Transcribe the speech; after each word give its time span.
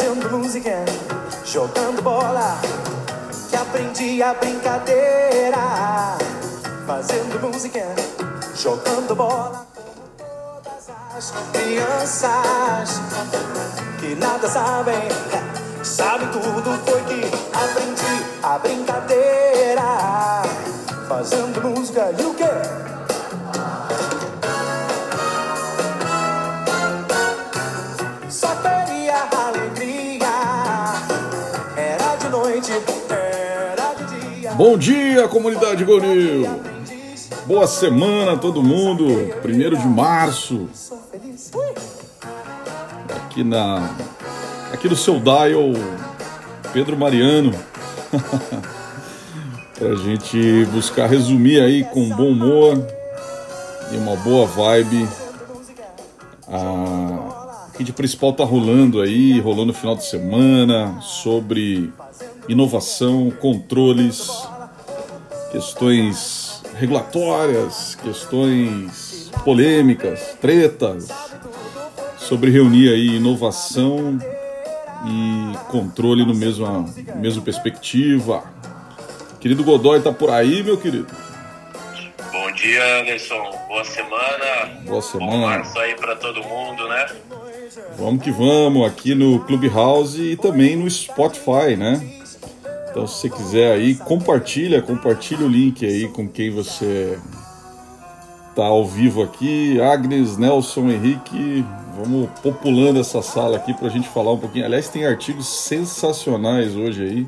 Fazendo 0.00 0.30
música, 0.30 0.84
jogando 1.44 2.00
bola. 2.00 2.58
Que 3.50 3.56
aprendi 3.56 4.22
a 4.22 4.32
brincadeira. 4.32 6.16
Fazendo 6.86 7.38
música, 7.38 7.84
jogando 8.56 9.14
bola. 9.14 9.66
Como 9.76 10.62
todas 10.62 10.88
as 11.14 11.34
crianças 11.52 12.98
que 14.00 14.14
nada 14.14 14.48
sabem, 14.48 15.06
sabem 15.84 16.28
tudo. 16.28 16.78
Foi 16.86 17.02
que 17.02 17.26
aprendi 17.54 18.24
a 18.42 18.58
brincadeira. 18.58 19.82
Fazendo 21.06 21.60
música 21.60 22.10
e 22.18 22.22
o 22.24 22.32
quê? 22.32 22.89
Bom 34.60 34.76
dia, 34.76 35.26
comunidade 35.26 35.82
Gonil! 35.86 36.46
Boa 37.46 37.66
semana 37.66 38.32
a 38.32 38.36
todo 38.36 38.62
mundo! 38.62 39.06
Primeiro 39.40 39.74
de 39.74 39.86
março, 39.86 40.68
aqui 43.08 43.42
na 43.42 43.96
aqui 44.70 44.86
no 44.86 44.94
seu 44.94 45.18
dial 45.18 45.72
Pedro 46.74 46.94
Mariano. 46.94 47.54
pra 49.78 49.94
gente 49.94 50.66
buscar 50.66 51.06
resumir 51.06 51.62
aí 51.62 51.82
com 51.82 52.10
bom 52.10 52.28
humor 52.28 52.86
e 53.90 53.96
uma 53.96 54.14
boa 54.16 54.44
vibe 54.44 55.08
o 56.46 57.72
que 57.78 57.82
de 57.82 57.94
principal 57.94 58.34
tá 58.34 58.44
rolando 58.44 59.00
aí, 59.00 59.40
rolando 59.40 59.68
no 59.68 59.72
final 59.72 59.96
de 59.96 60.04
semana 60.04 61.00
sobre 61.00 61.90
inovação, 62.48 63.30
controles, 63.30 64.28
questões 65.52 66.62
regulatórias, 66.76 67.96
questões 68.02 69.30
polêmicas, 69.44 70.36
tretas, 70.40 71.08
sobre 72.16 72.50
reunir 72.50 72.88
aí 72.90 73.16
inovação 73.16 74.18
e 75.06 75.56
controle 75.70 76.24
no 76.24 76.34
mesmo 76.34 76.66
mesmo 77.16 77.42
perspectiva. 77.42 78.44
Querido 79.40 79.64
Godoy 79.64 80.00
tá 80.00 80.12
por 80.12 80.30
aí, 80.30 80.62
meu 80.62 80.76
querido. 80.76 81.06
Bom 82.30 82.52
dia, 82.52 83.00
Anderson. 83.00 83.50
Boa 83.68 83.84
semana. 83.84 84.66
Boa 84.84 84.96
Bom 84.96 85.00
semana. 85.00 85.36
março 85.38 85.78
aí 85.78 85.94
pra 85.94 86.14
todo 86.16 86.42
mundo, 86.42 86.86
né? 86.88 87.06
Vamos 87.96 88.22
que 88.22 88.30
vamos 88.30 88.86
aqui 88.86 89.14
no 89.14 89.40
Clubhouse 89.40 90.20
e 90.20 90.36
também 90.36 90.76
no 90.76 90.90
Spotify, 90.90 91.76
né? 91.76 92.19
Então, 92.90 93.06
se 93.06 93.20
você 93.20 93.30
quiser 93.30 93.72
aí, 93.72 93.94
compartilha, 93.94 94.82
compartilha 94.82 95.46
o 95.46 95.48
link 95.48 95.86
aí 95.86 96.08
com 96.08 96.28
quem 96.28 96.50
você 96.50 97.18
tá 98.54 98.64
ao 98.64 98.84
vivo 98.84 99.22
aqui. 99.22 99.80
Agnes, 99.80 100.36
Nelson, 100.36 100.90
Henrique, 100.90 101.64
vamos 101.96 102.28
populando 102.42 102.98
essa 102.98 103.22
sala 103.22 103.56
aqui 103.56 103.72
pra 103.74 103.88
gente 103.88 104.08
falar 104.08 104.32
um 104.32 104.38
pouquinho. 104.38 104.64
Aliás, 104.64 104.88
tem 104.88 105.06
artigos 105.06 105.46
sensacionais 105.46 106.74
hoje 106.74 107.02
aí 107.02 107.26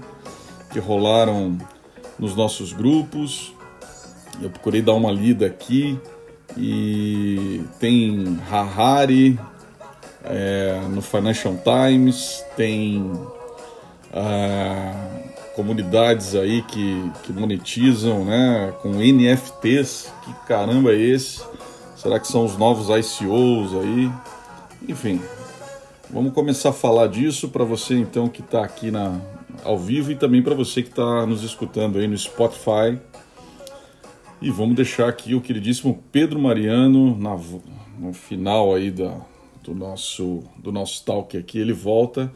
que 0.72 0.81
rolaram 0.81 1.56
nos 2.19 2.34
nossos 2.34 2.72
grupos. 2.72 3.54
Eu 4.42 4.50
procurei 4.50 4.82
dar 4.82 4.94
uma 4.94 5.12
lida 5.12 5.47
aqui 5.47 5.97
e 6.56 7.62
tem 7.78 8.38
Harari, 8.50 9.38
é, 10.25 10.81
no 10.91 11.00
Financial 11.03 11.54
Times, 11.56 12.44
tem 12.56 13.12
ah, 14.12 15.01
comunidades 15.54 16.34
aí 16.34 16.62
que, 16.62 17.10
que 17.22 17.32
monetizam 17.32 18.24
né, 18.24 18.72
com 18.82 18.90
NFTs. 18.90 20.12
Que 20.24 20.32
caramba 20.46 20.92
é 20.92 20.96
esse? 20.96 21.42
Será 21.96 22.18
que 22.18 22.26
são 22.26 22.44
os 22.44 22.56
novos 22.56 22.88
ICOs 22.88 23.74
aí? 23.74 24.10
Enfim, 24.88 25.20
vamos 26.10 26.32
começar 26.32 26.70
a 26.70 26.72
falar 26.72 27.06
disso 27.06 27.48
para 27.48 27.64
você 27.64 27.94
então 27.94 28.28
que 28.28 28.41
está 28.41 28.64
aqui 28.64 28.91
na, 28.91 29.20
ao 29.62 29.78
vivo 29.78 30.10
e 30.10 30.16
também 30.16 30.42
para 30.42 30.54
você 30.54 30.82
que 30.82 30.88
está 30.88 31.24
nos 31.26 31.44
escutando 31.44 31.98
aí 31.98 32.08
no 32.08 32.18
Spotify. 32.18 32.98
E 34.41 34.50
vamos 34.50 34.74
deixar 34.74 35.08
aqui 35.08 35.34
o 35.34 35.41
queridíssimo 35.41 36.02
Pedro 36.10 36.41
Mariano 36.41 37.16
na, 37.16 37.38
no 37.98 38.12
final 38.12 38.74
aí 38.74 38.91
da, 38.91 39.16
do 39.62 39.72
nosso 39.72 40.42
do 40.58 40.72
nosso 40.72 41.04
talk 41.04 41.36
aqui, 41.36 41.58
ele 41.58 41.72
volta. 41.72 42.32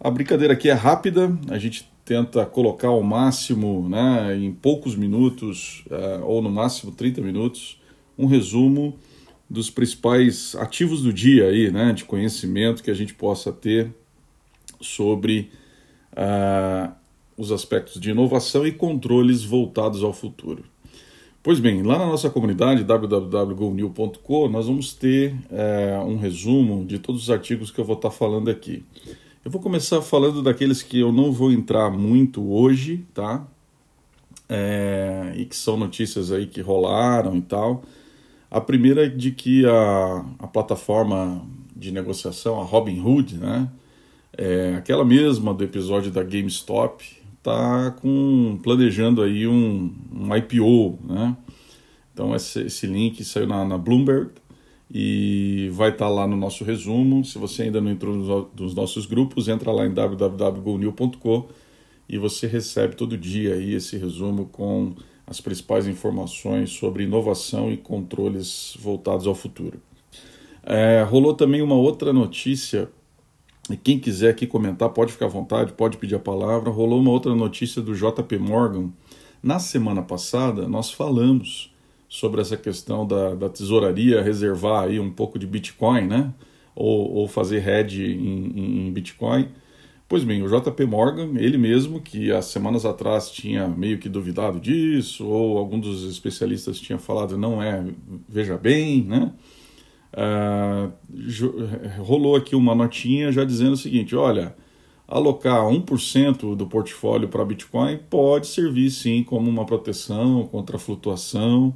A 0.00 0.10
brincadeira 0.10 0.54
aqui 0.54 0.70
é 0.70 0.74
rápida, 0.74 1.36
a 1.50 1.58
gente 1.58 1.90
tenta 2.08 2.46
colocar 2.46 2.88
ao 2.88 3.02
máximo, 3.02 3.86
né, 3.86 4.34
em 4.34 4.50
poucos 4.50 4.96
minutos, 4.96 5.84
eh, 5.90 6.20
ou 6.22 6.40
no 6.40 6.48
máximo 6.48 6.90
30 6.90 7.20
minutos, 7.20 7.78
um 8.16 8.24
resumo 8.24 8.96
dos 9.48 9.68
principais 9.68 10.56
ativos 10.56 11.02
do 11.02 11.12
dia 11.12 11.48
aí, 11.48 11.70
né, 11.70 11.92
de 11.92 12.06
conhecimento 12.06 12.82
que 12.82 12.90
a 12.90 12.94
gente 12.94 13.12
possa 13.12 13.52
ter 13.52 13.92
sobre 14.80 15.50
ah, 16.16 16.92
os 17.36 17.52
aspectos 17.52 18.00
de 18.00 18.10
inovação 18.10 18.66
e 18.66 18.72
controles 18.72 19.44
voltados 19.44 20.02
ao 20.02 20.14
futuro. 20.14 20.64
Pois 21.42 21.60
bem, 21.60 21.82
lá 21.82 21.98
na 21.98 22.06
nossa 22.06 22.30
comunidade 22.30 22.84
www.gonew.co 22.84 24.48
nós 24.48 24.66
vamos 24.66 24.94
ter 24.94 25.34
é, 25.50 25.98
um 26.06 26.16
resumo 26.16 26.86
de 26.86 26.98
todos 26.98 27.24
os 27.24 27.30
artigos 27.30 27.70
que 27.70 27.78
eu 27.78 27.84
vou 27.84 27.96
estar 27.96 28.10
falando 28.10 28.50
aqui. 28.50 28.82
Eu 29.48 29.52
vou 29.52 29.62
começar 29.62 30.02
falando 30.02 30.42
daqueles 30.42 30.82
que 30.82 31.00
eu 31.00 31.10
não 31.10 31.32
vou 31.32 31.50
entrar 31.50 31.88
muito 31.90 32.52
hoje, 32.52 33.06
tá? 33.14 33.46
É, 34.46 35.32
e 35.38 35.46
que 35.46 35.56
são 35.56 35.74
notícias 35.74 36.30
aí 36.30 36.46
que 36.46 36.60
rolaram 36.60 37.34
e 37.34 37.40
tal. 37.40 37.82
A 38.50 38.60
primeira 38.60 39.06
é 39.06 39.08
de 39.08 39.30
que 39.30 39.64
a, 39.64 40.26
a 40.38 40.46
plataforma 40.46 41.40
de 41.74 41.90
negociação, 41.90 42.60
a 42.60 42.62
Robinhood, 42.62 43.38
né? 43.38 43.70
É, 44.36 44.74
aquela 44.76 45.02
mesma 45.02 45.54
do 45.54 45.64
episódio 45.64 46.12
da 46.12 46.22
GameStop, 46.22 47.02
tá 47.42 47.92
com 48.02 48.60
planejando 48.62 49.22
aí 49.22 49.46
um, 49.46 49.90
um 50.14 50.36
IPO, 50.36 50.98
né? 51.02 51.34
Então 52.12 52.36
esse, 52.36 52.64
esse 52.64 52.86
link 52.86 53.24
saiu 53.24 53.46
na, 53.46 53.64
na, 53.64 53.78
Bloomberg 53.78 54.30
e 54.90 55.68
vai 55.72 55.90
estar 55.90 56.06
tá 56.06 56.10
lá 56.10 56.26
no 56.26 56.36
nosso 56.36 56.64
resumo. 56.64 57.24
Se 57.24 57.38
você 57.38 57.64
ainda 57.64 57.80
não 57.80 57.90
entrou 57.90 58.14
nos, 58.14 58.46
nos 58.58 58.74
nossos 58.74 59.06
grupos, 59.06 59.48
entra 59.48 59.70
lá 59.70 59.86
em 59.86 59.92
www.gonew.com 59.92 61.48
e 62.08 62.16
você 62.16 62.46
recebe 62.46 62.96
todo 62.96 63.18
dia 63.18 63.54
aí 63.54 63.74
esse 63.74 63.96
resumo 63.98 64.46
com 64.46 64.94
as 65.26 65.40
principais 65.40 65.86
informações 65.86 66.70
sobre 66.70 67.04
inovação 67.04 67.70
e 67.70 67.76
controles 67.76 68.76
voltados 68.80 69.26
ao 69.26 69.34
futuro. 69.34 69.80
É, 70.62 71.02
rolou 71.02 71.34
também 71.34 71.60
uma 71.60 71.74
outra 71.74 72.12
notícia 72.12 72.88
e 73.70 73.76
quem 73.76 73.98
quiser 73.98 74.30
aqui 74.30 74.46
comentar, 74.46 74.88
pode 74.88 75.12
ficar 75.12 75.26
à 75.26 75.28
vontade, 75.28 75.74
pode 75.74 75.98
pedir 75.98 76.14
a 76.14 76.18
palavra. 76.18 76.70
Rolou 76.70 76.98
uma 76.98 77.10
outra 77.10 77.34
notícia 77.34 77.82
do 77.82 77.94
JP 77.94 78.38
Morgan. 78.38 78.90
Na 79.42 79.58
semana 79.58 80.02
passada, 80.02 80.66
nós 80.66 80.90
falamos 80.90 81.70
sobre 82.08 82.40
essa 82.40 82.56
questão 82.56 83.06
da, 83.06 83.34
da 83.34 83.48
tesouraria 83.48 84.22
reservar 84.22 84.84
aí 84.84 84.98
um 84.98 85.10
pouco 85.10 85.38
de 85.38 85.46
Bitcoin, 85.46 86.06
né? 86.06 86.32
Ou, 86.74 87.12
ou 87.12 87.28
fazer 87.28 87.66
hedge 87.68 88.04
em, 88.04 88.86
em, 88.86 88.92
Bitcoin. 88.92 89.48
Pois 90.08 90.24
bem, 90.24 90.42
o 90.42 90.48
JP 90.48 90.86
Morgan, 90.86 91.38
ele 91.38 91.58
mesmo, 91.58 92.00
que 92.00 92.32
há 92.32 92.40
semanas 92.40 92.86
atrás 92.86 93.30
tinha 93.30 93.68
meio 93.68 93.98
que 93.98 94.08
duvidado 94.08 94.58
disso, 94.58 95.26
ou 95.26 95.58
algum 95.58 95.78
dos 95.78 96.04
especialistas 96.04 96.80
tinha 96.80 96.98
falado 96.98 97.36
não 97.36 97.62
é, 97.62 97.84
veja 98.28 98.56
bem, 98.56 99.02
né? 99.02 99.32
Uh, 100.10 100.90
rolou 102.02 102.34
aqui 102.36 102.56
uma 102.56 102.74
notinha 102.74 103.30
já 103.30 103.44
dizendo 103.44 103.72
o 103.72 103.76
seguinte: 103.76 104.16
olha, 104.16 104.56
alocar 105.06 105.62
1% 105.64 106.56
do 106.56 106.66
portfólio 106.66 107.28
para 107.28 107.44
Bitcoin 107.44 107.98
pode 108.10 108.46
servir 108.46 108.90
sim 108.90 109.22
como 109.22 109.50
uma 109.50 109.66
proteção 109.66 110.46
contra 110.46 110.76
a 110.76 110.78
flutuação, 110.78 111.74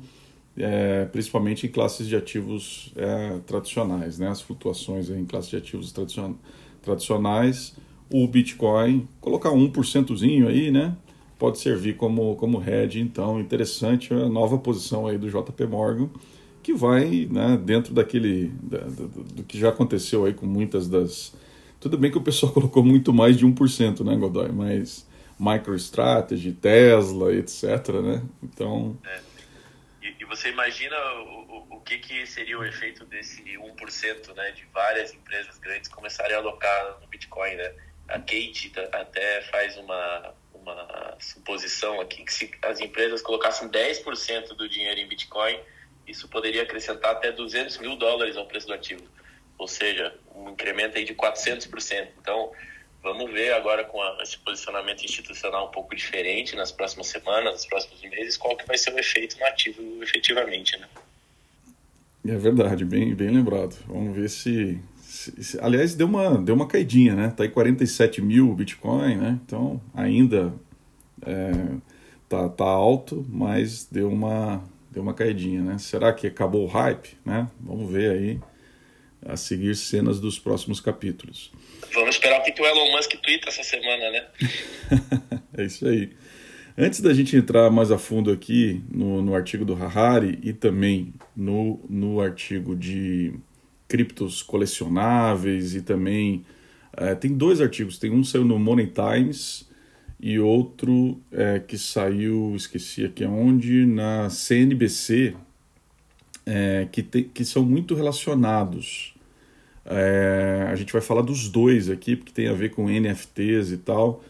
é, 0.57 1.05
principalmente 1.07 1.67
em 1.67 1.71
classes 1.71 2.07
de 2.07 2.17
ativos 2.17 2.93
é, 2.97 3.39
tradicionais, 3.47 4.19
né? 4.19 4.29
as 4.29 4.41
flutuações 4.41 5.09
em 5.11 5.25
classes 5.25 5.51
de 5.51 5.57
ativos 5.57 5.93
tradicion 5.93 6.35
tradicionais. 6.83 7.77
O 8.11 8.27
Bitcoin, 8.27 9.09
colocar 9.21 9.51
1%zinho 9.51 10.49
aí, 10.49 10.71
né? 10.71 10.95
Pode 11.39 11.59
servir 11.59 11.97
como, 11.97 12.37
como 12.37 12.63
hedge, 12.63 13.01
então 13.01 13.41
interessante 13.41 14.13
a 14.13 14.29
nova 14.29 14.59
posição 14.59 15.07
aí 15.07 15.17
do 15.17 15.29
JP 15.29 15.67
Morgan 15.67 16.11
que 16.63 16.73
vai 16.73 17.27
né, 17.31 17.61
dentro 17.63 17.93
daquele 17.93 18.53
da, 18.63 18.79
do, 18.79 19.09
do, 19.09 19.43
que 19.43 19.59
já 19.59 19.71
aconteceu 19.71 20.25
aí 20.25 20.33
com 20.33 20.47
muitas 20.47 20.89
das 20.89 21.35
tudo 21.81 21.99
bem 21.99 22.11
que 22.11 22.19
o 22.19 22.23
pessoal 22.23 22.53
colocou 22.55 22.85
muito 22.85 23.13
mais 23.13 23.37
de 23.37 23.45
1%, 23.45 24.05
né, 24.05 24.15
Godoy, 24.15 24.53
mas 24.53 25.05
MicroStrategy, 25.41 26.53
Tesla, 26.53 27.35
etc, 27.35 27.65
né? 28.01 28.23
Então, 28.41 28.97
é. 29.05 29.32
Você 30.37 30.49
imagina 30.49 30.97
o, 31.15 31.67
o, 31.71 31.77
o 31.77 31.81
que, 31.83 31.99
que 31.99 32.27
seria 32.27 32.59
o 32.59 32.65
efeito 32.65 33.05
desse 33.05 33.43
1% 33.43 34.35
né, 34.35 34.51
de 34.53 34.65
várias 34.73 35.13
empresas 35.13 35.59
grandes 35.59 35.91
começarem 35.91 36.35
a 36.35 36.39
alocar 36.39 36.99
no 37.03 37.07
Bitcoin, 37.07 37.55
né? 37.55 37.75
A 38.09 38.19
Kate 38.19 38.73
até 38.93 39.43
faz 39.43 39.77
uma, 39.77 40.35
uma 40.55 41.17
suposição 41.21 42.01
aqui 42.01 42.25
que 42.25 42.33
se 42.33 42.51
as 42.63 42.81
empresas 42.81 43.21
colocassem 43.21 43.69
10% 43.69 44.49
do 44.55 44.69
dinheiro 44.69 45.01
em 45.01 45.07
Bitcoin, 45.07 45.61
isso 46.07 46.27
poderia 46.29 46.63
acrescentar 46.63 47.13
até 47.13 47.31
200 47.31 47.77
mil 47.79 47.97
dólares 47.97 48.37
ao 48.37 48.47
preço 48.47 48.67
do 48.67 48.73
ativo. 48.73 49.05
Ou 49.59 49.69
seja, 49.69 50.19
um 50.35 50.51
incremento 50.51 50.97
aí 50.97 51.05
de 51.05 51.15
400%. 51.15 52.09
Então, 52.19 52.53
vamos 53.03 53.31
ver 53.31 53.53
agora 53.53 53.85
com 53.85 54.01
a, 54.01 54.19
esse 54.23 54.39
posicionamento 54.39 55.05
institucional 55.05 55.69
um 55.69 55.71
pouco 55.71 55.95
diferente 55.95 56.55
nas 56.55 56.71
próximas 56.71 57.09
semanas, 57.09 57.53
nos 57.53 57.67
próximos 57.67 58.01
meses, 58.03 58.37
qual 58.37 58.57
que 58.57 58.67
vai 58.67 58.79
ser 58.79 58.93
o 58.93 58.99
efeito 58.99 59.39
no 59.39 59.47
ativo 59.47 60.03
efetivamente, 60.03 60.79
né? 60.79 60.89
É 62.27 62.37
verdade, 62.37 62.85
bem, 62.85 63.15
bem 63.15 63.31
lembrado. 63.31 63.77
Vamos 63.87 64.15
ver 64.15 64.31
se, 64.31 64.79
se, 65.01 65.43
se, 65.43 65.61
Aliás, 65.61 65.95
deu 65.95 66.07
uma, 66.07 66.39
deu 66.39 66.55
uma 66.55 66.69
caidinha, 66.69 67.17
né? 67.17 67.35
Tá 67.37 67.43
aí 67.43 67.49
47 67.49 68.23
mil 68.23 68.55
Bitcoin, 68.55 69.17
né? 69.17 69.41
Então, 69.45 69.83
ainda 69.93 70.55
é, 71.27 71.51
tá, 72.29 72.49
tá 72.49 72.65
alto, 72.65 73.27
mas 73.29 73.85
deu 73.91 74.09
uma, 74.09 74.63
deu 74.89 75.03
uma 75.03 75.15
caidinha, 75.15 75.63
né? 75.63 75.79
Será 75.79 76.13
que 76.13 76.29
acabou 76.29 76.65
o 76.65 76.69
hype, 76.69 77.19
né? 77.25 77.49
Vamos 77.61 77.91
ver 77.91 78.13
aí 78.13 78.41
a 79.27 79.37
seguir 79.37 79.75
cenas 79.77 80.21
dos 80.21 80.39
próximos 80.39 80.81
capítulos. 80.81 81.53
Vamos 81.95 82.17
esperar 82.17 82.41
o 82.41 82.43
que 82.43 82.61
o 82.61 82.67
Elon 82.67 82.91
Musk 82.93 83.13
twitta 83.23 83.49
essa 83.49 83.63
semana, 83.63 84.11
né? 84.11 84.27
é 85.59 85.65
isso 85.65 85.87
aí. 85.87 86.11
Antes 86.77 87.01
da 87.01 87.13
gente 87.13 87.37
entrar 87.37 87.71
mais 87.71 87.91
a 87.91 87.99
fundo 87.99 88.31
aqui 88.31 88.83
no, 88.91 89.21
no 89.21 89.35
artigo 89.35 89.65
do 89.65 89.75
Harari 89.75 90.39
e 90.43 90.53
também 90.53 91.13
no, 91.37 91.79
no 91.89 92.21
artigo 92.21 92.75
de 92.75 93.35
criptos 93.87 94.43
colecionáveis 94.43 95.75
e 95.75 95.83
também 95.83 96.45
é, 96.97 97.15
tem 97.15 97.37
dois 97.37 97.61
artigos, 97.61 97.99
tem 97.99 98.11
um 98.11 98.25
saiu 98.25 98.45
no 98.45 98.59
Money 98.59 98.87
Times 98.87 99.69
e 100.19 100.39
outro 100.39 101.21
é, 101.31 101.59
que 101.59 101.77
saiu, 101.77 102.55
esqueci 102.57 103.05
aqui 103.05 103.25
aonde, 103.25 103.85
na 103.85 104.31
CNBC, 104.31 105.35
é, 106.47 106.87
que, 106.91 107.03
te, 107.03 107.25
que 107.25 107.45
são 107.45 107.65
muito 107.65 107.95
relacionados. 107.95 109.12
É, 109.85 110.69
a 110.71 110.77
gente 110.77 110.93
vai 110.93 111.03
falar 111.03 111.23
dos 111.23 111.49
dois 111.49 111.91
aqui, 111.91 112.17
porque 112.17 112.33
tem 112.33 112.49
a 112.49 112.53
ver 112.53 112.71
com 112.71 112.89
NFTs 112.89 113.73
e 113.73 113.79
tal. 113.79 114.23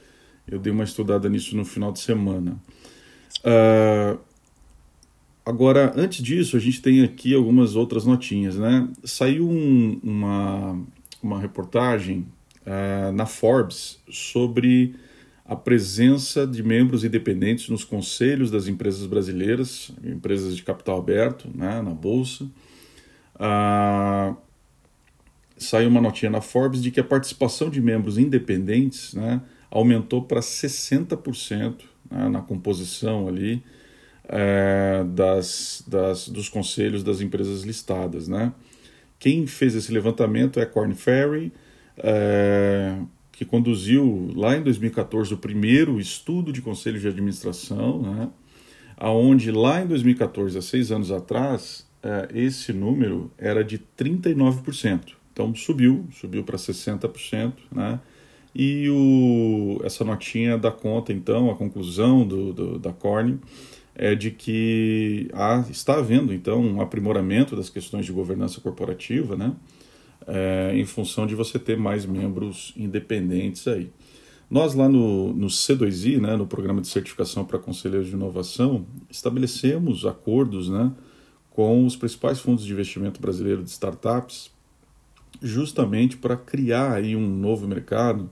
Eu 0.47 0.59
dei 0.59 0.73
uma 0.73 0.85
estudada 0.85 1.29
nisso 1.29 1.57
no 1.57 1.65
final 1.65 1.93
de 1.93 2.01
semana. 2.01 2.57
Uh, 3.45 4.19
agora, 5.45 5.93
antes 5.97 6.23
disso, 6.23 6.57
a 6.57 6.61
gente 6.61 6.81
tem 6.81 7.03
aqui 7.03 7.35
algumas 7.35 7.77
outras 7.77 8.05
notinhas. 8.05 8.57
Né? 8.57 8.89
Saiu 9.05 9.49
um, 9.49 10.01
uma, 10.03 10.79
uma 11.23 11.41
reportagem 11.41 12.27
uh, 12.67 13.13
na 13.13 13.27
Forbes 13.27 13.99
sobre 14.11 14.95
a 15.45 15.57
presença 15.57 16.47
de 16.47 16.63
membros 16.63 17.05
independentes 17.05 17.69
nos 17.69 17.85
conselhos 17.85 18.51
das 18.51 18.69
empresas 18.69 19.07
brasileiras, 19.07 19.93
empresas 20.03 20.57
de 20.57 20.63
capital 20.63 20.99
aberto, 20.99 21.49
né, 21.55 21.83
na 21.83 21.91
Bolsa. 21.91 22.45
Uh, 23.35 24.37
saiu 25.63 25.89
uma 25.89 26.01
notinha 26.01 26.31
na 26.31 26.41
Forbes 26.41 26.83
de 26.83 26.91
que 26.91 27.01
a 27.01 27.05
participação 27.05 27.71
de 27.71 27.81
membros 27.81 28.19
independentes 28.19 29.15
né, 29.15 29.41
aumentou 29.71 30.23
para 30.23 30.41
60% 30.41 31.83
né, 32.11 32.29
na 32.29 32.41
composição 32.43 33.27
ali 33.27 33.63
é, 34.29 35.05
das, 35.09 35.85
das, 35.87 36.29
dos 36.29 36.49
conselhos 36.49 37.03
das 37.03 37.21
empresas 37.21 37.63
listadas. 37.63 38.29
Né? 38.29 38.53
Quem 39.19 39.47
fez 39.47 39.75
esse 39.75 39.93
levantamento 39.93 40.61
é 40.61 40.67
Corn 40.67 40.95
Ferry, 40.95 41.53
é, 41.99 42.97
que 43.31 43.45
conduziu 43.45 44.31
lá 44.35 44.57
em 44.57 44.63
2014 44.63 45.35
o 45.35 45.39
primeiro 45.39 45.99
estudo 45.99 46.53
de 46.53 46.61
conselho 46.61 47.01
de 47.01 47.09
administração, 47.09 48.03
né? 48.03 48.29
aonde 48.97 49.51
lá 49.51 49.83
em 49.83 49.87
2014, 49.87 50.59
há 50.59 50.63
seis 50.63 50.93
anos 50.93 51.11
atrás, 51.11 51.87
é, 52.03 52.29
esse 52.35 52.73
número 52.73 53.31
era 53.39 53.65
de 53.65 53.79
39%. 53.79 55.22
Então 55.33 55.55
subiu, 55.55 56.07
subiu 56.13 56.45
para 56.45 56.57
60%, 56.57 57.53
né? 57.71 58.01
E 58.55 58.89
o, 58.91 59.81
essa 59.83 60.05
notinha 60.05 60.59
dá 60.59 60.71
conta, 60.71 61.13
então, 61.13 61.51
a 61.51 61.55
conclusão 61.55 62.27
do, 62.27 62.53
do, 62.53 62.79
da 62.79 62.93
Corne 62.93 63.41
é 63.95 64.15
de 64.15 64.31
que 64.31 65.29
há, 65.33 65.65
está 65.71 65.99
havendo, 65.99 66.35
então, 66.35 66.61
um 66.61 66.81
aprimoramento 66.81 67.57
das 67.57 67.71
questões 67.71 68.05
de 68.05 68.13
governança 68.13 68.61
corporativa, 68.61 69.37
né? 69.37 69.55
É, 70.27 70.73
em 70.75 70.85
função 70.85 71.27
de 71.27 71.35
você 71.35 71.59
ter 71.59 71.77
mais 71.77 72.07
membros 72.07 72.73
independentes 72.77 73.67
aí. 73.67 73.91
Nós 74.49 74.75
lá 74.75 74.89
no, 74.89 75.33
no 75.33 75.47
C2I, 75.47 76.21
né, 76.21 76.37
no 76.37 76.47
Programa 76.47 76.81
de 76.81 76.87
Certificação 76.87 77.45
para 77.45 77.59
Conselheiros 77.59 78.09
de 78.09 78.15
Inovação, 78.15 78.87
estabelecemos 79.11 80.05
acordos 80.05 80.69
né, 80.69 80.93
com 81.51 81.85
os 81.85 81.97
principais 81.97 82.39
fundos 82.39 82.65
de 82.65 82.73
investimento 82.73 83.21
brasileiro 83.21 83.65
de 83.65 83.71
startups 83.71 84.53
justamente 85.41 86.17
para 86.17 86.37
criar 86.37 86.93
aí 86.93 87.17
um 87.17 87.27
novo 87.27 87.67
mercado 87.67 88.31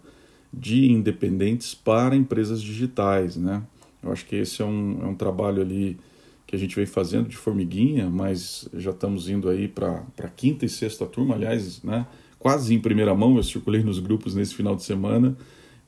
de 0.53 0.91
independentes 0.91 1.75
para 1.75 2.17
empresas 2.17 2.61
digitais, 2.61 3.37
né? 3.37 3.63
Eu 4.03 4.13
acho 4.13 4.27
que 4.27 4.37
esse 4.37 4.63
é 4.63 4.65
um, 4.65 4.99
é 5.03 5.07
um 5.07 5.15
trabalho 5.15 5.63
ali 5.63 5.99
que 6.47 6.57
a 6.57 6.59
gente 6.59 6.75
vem 6.75 6.87
fazendo 6.87 7.29
de 7.29 7.37
formiguinha, 7.37 8.11
mas 8.11 8.69
já 8.75 8.91
estamos 8.91 9.29
indo 9.29 9.49
aí 9.49 9.69
para 9.69 10.03
a 10.19 10.29
quinta 10.29 10.65
e 10.65 10.69
sexta 10.69 11.07
turma, 11.07 11.35
aliás, 11.37 11.83
né? 11.83 12.07
Quase 12.39 12.75
em 12.75 12.81
primeira 12.81 13.15
mão, 13.15 13.37
eu 13.37 13.43
circulei 13.43 13.83
nos 13.85 13.99
grupos 13.99 14.35
nesse 14.35 14.55
final 14.55 14.75
de 14.75 14.83
semana 14.83 15.37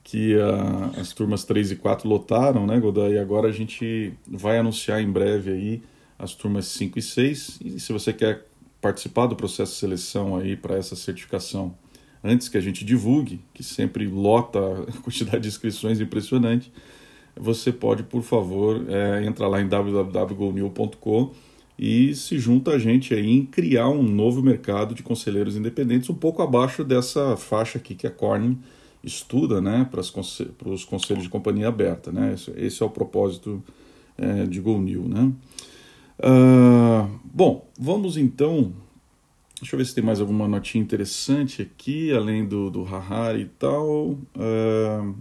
que 0.04 0.34
uh, 0.36 1.00
as 1.00 1.12
turmas 1.12 1.44
3 1.44 1.72
e 1.72 1.76
4 1.76 2.08
lotaram, 2.08 2.66
né, 2.66 2.78
Godoy? 2.78 3.14
E 3.14 3.18
agora 3.18 3.48
a 3.48 3.52
gente 3.52 4.12
vai 4.26 4.58
anunciar 4.58 5.00
em 5.00 5.10
breve 5.10 5.50
aí 5.50 5.82
as 6.18 6.34
turmas 6.34 6.66
5 6.66 6.98
e 6.98 7.02
6. 7.02 7.58
E 7.64 7.80
se 7.80 7.92
você 7.92 8.12
quer 8.12 8.46
participar 8.82 9.26
do 9.26 9.36
processo 9.36 9.72
de 9.72 9.78
seleção 9.78 10.36
aí 10.36 10.56
para 10.56 10.76
essa 10.76 10.94
certificação 10.94 11.74
antes 12.22 12.48
que 12.48 12.58
a 12.58 12.60
gente 12.60 12.84
divulgue, 12.84 13.40
que 13.54 13.62
sempre 13.62 14.06
lota 14.06 14.58
a 14.58 14.92
quantidade 15.02 15.40
de 15.40 15.48
inscrições 15.48 16.00
impressionante, 16.00 16.70
você 17.34 17.72
pode, 17.72 18.02
por 18.02 18.22
favor, 18.22 18.84
é, 18.88 19.24
entrar 19.24 19.48
lá 19.48 19.62
em 19.62 19.66
www.gonew.com 19.66 21.32
e 21.78 22.14
se 22.14 22.38
junta 22.38 22.72
a 22.72 22.78
gente 22.78 23.14
aí 23.14 23.30
em 23.30 23.46
criar 23.46 23.88
um 23.88 24.02
novo 24.02 24.42
mercado 24.42 24.94
de 24.94 25.02
conselheiros 25.02 25.56
independentes, 25.56 26.10
um 26.10 26.14
pouco 26.14 26.42
abaixo 26.42 26.84
dessa 26.84 27.36
faixa 27.36 27.78
aqui 27.78 27.94
que 27.94 28.06
a 28.06 28.10
Corning 28.10 28.58
estuda 29.02 29.60
né, 29.60 29.88
para 29.90 30.00
os 30.00 30.84
conselhos 30.84 31.24
de 31.24 31.28
companhia 31.28 31.68
aberta. 31.68 32.12
Né? 32.12 32.34
Esse, 32.34 32.52
esse 32.56 32.82
é 32.82 32.86
o 32.86 32.90
propósito 32.90 33.62
é, 34.16 34.44
de 34.44 34.60
GoNew. 34.60 35.08
Né? 35.08 35.32
Uh, 36.18 37.08
bom, 37.24 37.66
vamos 37.78 38.16
então. 38.16 38.72
Deixa 39.60 39.74
eu 39.74 39.78
ver 39.78 39.84
se 39.84 39.94
tem 39.94 40.02
mais 40.02 40.20
alguma 40.20 40.48
notinha 40.48 40.82
interessante 40.82 41.62
aqui, 41.62 42.12
além 42.12 42.44
do, 42.44 42.70
do 42.70 42.84
Harari 42.84 43.42
e 43.42 43.46
tal. 43.46 44.10
Uh, 44.36 45.14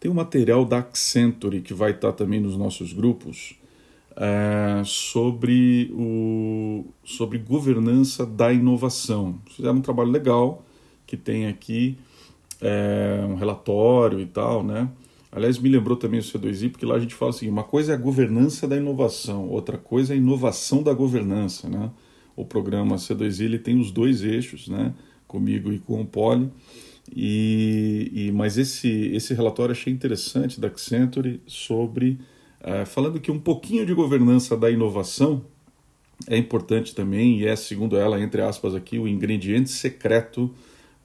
tem 0.00 0.10
um 0.10 0.14
material 0.14 0.64
da 0.64 0.78
Accenture 0.78 1.60
que 1.60 1.74
vai 1.74 1.92
estar 1.92 2.12
também 2.12 2.40
nos 2.40 2.56
nossos 2.56 2.92
grupos 2.92 3.54
uh, 4.12 4.84
sobre, 4.84 5.92
o, 5.92 6.86
sobre 7.04 7.38
governança 7.38 8.24
da 8.24 8.52
inovação. 8.52 9.38
Fizeram 9.50 9.76
um 9.76 9.82
trabalho 9.82 10.10
legal 10.10 10.64
que 11.06 11.16
tem 11.16 11.46
aqui 11.46 11.98
um 13.28 13.34
relatório 13.34 14.20
e 14.20 14.26
tal, 14.26 14.62
né? 14.62 14.88
Aliás, 15.34 15.58
me 15.58 15.70
lembrou 15.70 15.96
também 15.96 16.20
o 16.20 16.22
C2I, 16.22 16.70
porque 16.70 16.84
lá 16.84 16.96
a 16.96 17.00
gente 17.00 17.14
fala 17.14 17.30
assim: 17.30 17.48
uma 17.48 17.64
coisa 17.64 17.92
é 17.92 17.94
a 17.94 17.98
governança 17.98 18.68
da 18.68 18.76
inovação, 18.76 19.48
outra 19.48 19.78
coisa 19.78 20.12
é 20.12 20.14
a 20.14 20.18
inovação 20.18 20.82
da 20.82 20.92
governança. 20.92 21.70
Né? 21.70 21.90
O 22.36 22.44
programa 22.44 22.96
C2I 22.96 23.44
ele 23.44 23.58
tem 23.58 23.80
os 23.80 23.90
dois 23.90 24.22
eixos, 24.22 24.68
né? 24.68 24.92
comigo 25.26 25.72
e 25.72 25.78
com 25.78 26.02
o 26.02 26.06
Poli. 26.06 26.50
E, 27.14 28.10
e, 28.12 28.32
mas 28.32 28.58
esse, 28.58 28.88
esse 28.88 29.32
relatório 29.32 29.72
achei 29.72 29.92
interessante 29.92 30.60
da 30.60 30.68
Accenture 30.68 31.40
sobre, 31.46 32.18
uh, 32.60 32.86
falando 32.86 33.18
que 33.18 33.30
um 33.30 33.40
pouquinho 33.40 33.84
de 33.84 33.94
governança 33.94 34.56
da 34.56 34.70
inovação 34.70 35.44
é 36.28 36.36
importante 36.36 36.94
também 36.94 37.40
e 37.40 37.46
é, 37.46 37.56
segundo 37.56 37.96
ela, 37.96 38.20
entre 38.20 38.42
aspas 38.42 38.74
aqui, 38.74 38.98
o 38.98 39.08
ingrediente 39.08 39.70
secreto 39.70 40.54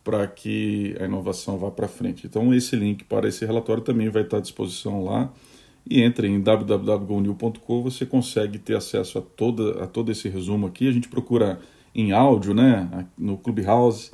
para 0.08 0.26
que 0.26 0.96
a 1.02 1.04
inovação 1.04 1.58
vá 1.58 1.70
para 1.70 1.86
frente. 1.86 2.26
Então, 2.26 2.54
esse 2.54 2.78
link 2.78 3.04
para 3.04 3.28
esse 3.28 3.46
relatório 3.46 3.84
também 3.84 4.08
vai 4.08 4.22
estar 4.22 4.38
à 4.38 4.40
disposição 4.40 5.04
lá. 5.04 5.34
E 5.86 6.02
entre 6.02 6.30
em 6.30 6.40
www.gonil.com, 6.40 7.84
você 7.84 8.06
consegue 8.06 8.58
ter 8.58 8.78
acesso 8.78 9.18
a, 9.18 9.22
toda, 9.22 9.84
a 9.84 9.86
todo 9.86 10.10
esse 10.10 10.30
resumo 10.30 10.66
aqui. 10.66 10.88
A 10.88 10.94
gente 10.94 11.10
procura 11.10 11.60
em 11.94 12.14
áudio, 12.14 12.54
né, 12.54 13.06
no 13.18 13.38
Clubhouse, 13.38 14.12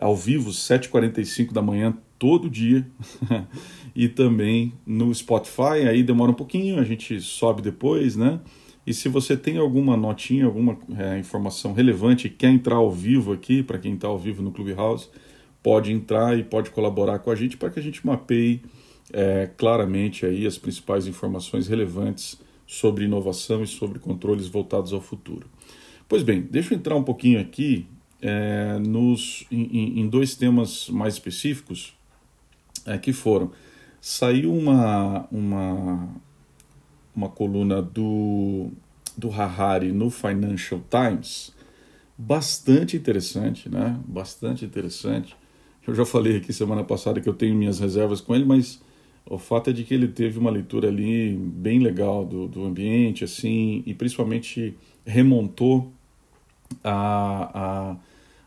ao 0.00 0.16
vivo, 0.16 0.50
7h45 0.50 1.52
da 1.52 1.62
manhã, 1.62 1.96
todo 2.18 2.50
dia. 2.50 2.84
e 3.94 4.08
também 4.08 4.72
no 4.84 5.14
Spotify, 5.14 5.86
aí 5.88 6.02
demora 6.02 6.32
um 6.32 6.34
pouquinho, 6.34 6.80
a 6.80 6.84
gente 6.84 7.20
sobe 7.20 7.62
depois, 7.62 8.16
né? 8.16 8.40
E 8.84 8.92
se 8.92 9.08
você 9.08 9.36
tem 9.36 9.58
alguma 9.58 9.96
notinha, 9.96 10.44
alguma 10.44 10.76
é, 10.98 11.20
informação 11.20 11.72
relevante 11.72 12.28
quer 12.28 12.50
entrar 12.50 12.76
ao 12.76 12.90
vivo 12.90 13.32
aqui, 13.32 13.62
para 13.62 13.78
quem 13.78 13.94
está 13.94 14.08
ao 14.08 14.18
vivo 14.18 14.42
no 14.42 14.50
Clubhouse, 14.50 15.08
pode 15.66 15.92
entrar 15.92 16.38
e 16.38 16.44
pode 16.44 16.70
colaborar 16.70 17.18
com 17.18 17.28
a 17.28 17.34
gente 17.34 17.56
para 17.56 17.70
que 17.70 17.80
a 17.80 17.82
gente 17.82 18.06
mapeie 18.06 18.62
é, 19.12 19.50
claramente 19.56 20.24
aí 20.24 20.46
as 20.46 20.56
principais 20.56 21.08
informações 21.08 21.66
relevantes 21.66 22.38
sobre 22.64 23.04
inovação 23.04 23.64
e 23.64 23.66
sobre 23.66 23.98
controles 23.98 24.46
voltados 24.46 24.92
ao 24.92 25.00
futuro. 25.00 25.50
Pois 26.08 26.22
bem, 26.22 26.40
deixa 26.40 26.72
eu 26.72 26.78
entrar 26.78 26.94
um 26.94 27.02
pouquinho 27.02 27.40
aqui 27.40 27.84
é, 28.22 28.78
nos, 28.78 29.44
em, 29.50 29.98
em, 29.98 30.08
dois 30.08 30.36
temas 30.36 30.88
mais 30.88 31.14
específicos 31.14 31.96
é, 32.86 32.96
que 32.96 33.12
foram. 33.12 33.50
Saiu 34.00 34.54
uma, 34.54 35.26
uma, 35.32 36.08
uma 37.12 37.28
coluna 37.28 37.82
do, 37.82 38.70
do 39.18 39.32
Harari 39.32 39.90
no 39.90 40.10
Financial 40.10 40.80
Times, 40.88 41.52
bastante 42.16 42.96
interessante, 42.96 43.68
né? 43.68 43.98
Bastante 44.06 44.64
interessante. 44.64 45.36
Eu 45.86 45.94
já 45.94 46.04
falei 46.04 46.38
aqui 46.38 46.52
semana 46.52 46.82
passada 46.82 47.20
que 47.20 47.28
eu 47.28 47.34
tenho 47.34 47.54
minhas 47.54 47.78
reservas 47.78 48.20
com 48.20 48.34
ele, 48.34 48.44
mas 48.44 48.82
o 49.24 49.38
fato 49.38 49.70
é 49.70 49.72
de 49.72 49.84
que 49.84 49.94
ele 49.94 50.08
teve 50.08 50.36
uma 50.38 50.50
leitura 50.50 50.88
ali 50.88 51.36
bem 51.36 51.78
legal 51.78 52.24
do, 52.24 52.48
do 52.48 52.64
ambiente, 52.64 53.22
assim, 53.22 53.84
e 53.86 53.94
principalmente 53.94 54.76
remontou 55.04 55.92
a, 56.82 57.50
a, 57.92 57.96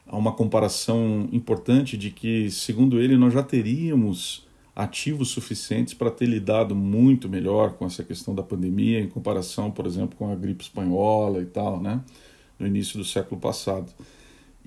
a 0.08 0.18
uma 0.18 0.34
comparação 0.34 1.30
importante 1.32 1.98
de 1.98 2.12
que, 2.12 2.52
segundo 2.52 3.00
ele, 3.00 3.16
nós 3.16 3.34
já 3.34 3.42
teríamos 3.42 4.46
ativos 4.76 5.30
suficientes 5.30 5.94
para 5.94 6.12
ter 6.12 6.26
lidado 6.26 6.76
muito 6.76 7.30
melhor 7.30 7.74
com 7.74 7.86
essa 7.86 8.04
questão 8.04 8.36
da 8.36 8.44
pandemia, 8.44 9.00
em 9.00 9.08
comparação, 9.08 9.72
por 9.72 9.86
exemplo, 9.86 10.18
com 10.18 10.32
a 10.32 10.36
gripe 10.36 10.64
espanhola 10.64 11.42
e 11.42 11.46
tal, 11.46 11.82
né, 11.82 12.02
no 12.58 12.68
início 12.68 12.98
do 12.98 13.06
século 13.06 13.40
passado. 13.40 13.92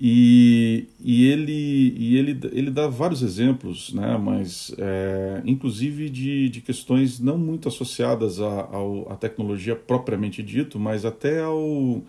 E, 0.05 0.89
e, 0.99 1.25
ele, 1.27 1.95
e 1.97 2.17
ele, 2.17 2.37
ele 2.51 2.69
dá 2.69 2.87
vários 2.87 3.21
exemplos, 3.21 3.93
né, 3.93 4.17
mas 4.17 4.69
é, 4.77 5.41
inclusive 5.45 6.09
de, 6.09 6.49
de 6.49 6.59
questões 6.59 7.21
não 7.21 7.37
muito 7.37 7.69
associadas 7.69 8.41
à, 8.41 8.67
à 9.09 9.15
tecnologia 9.15 9.77
propriamente 9.77 10.43
dito, 10.43 10.77
mas 10.77 11.05
até 11.05 11.39
ao, 11.39 12.01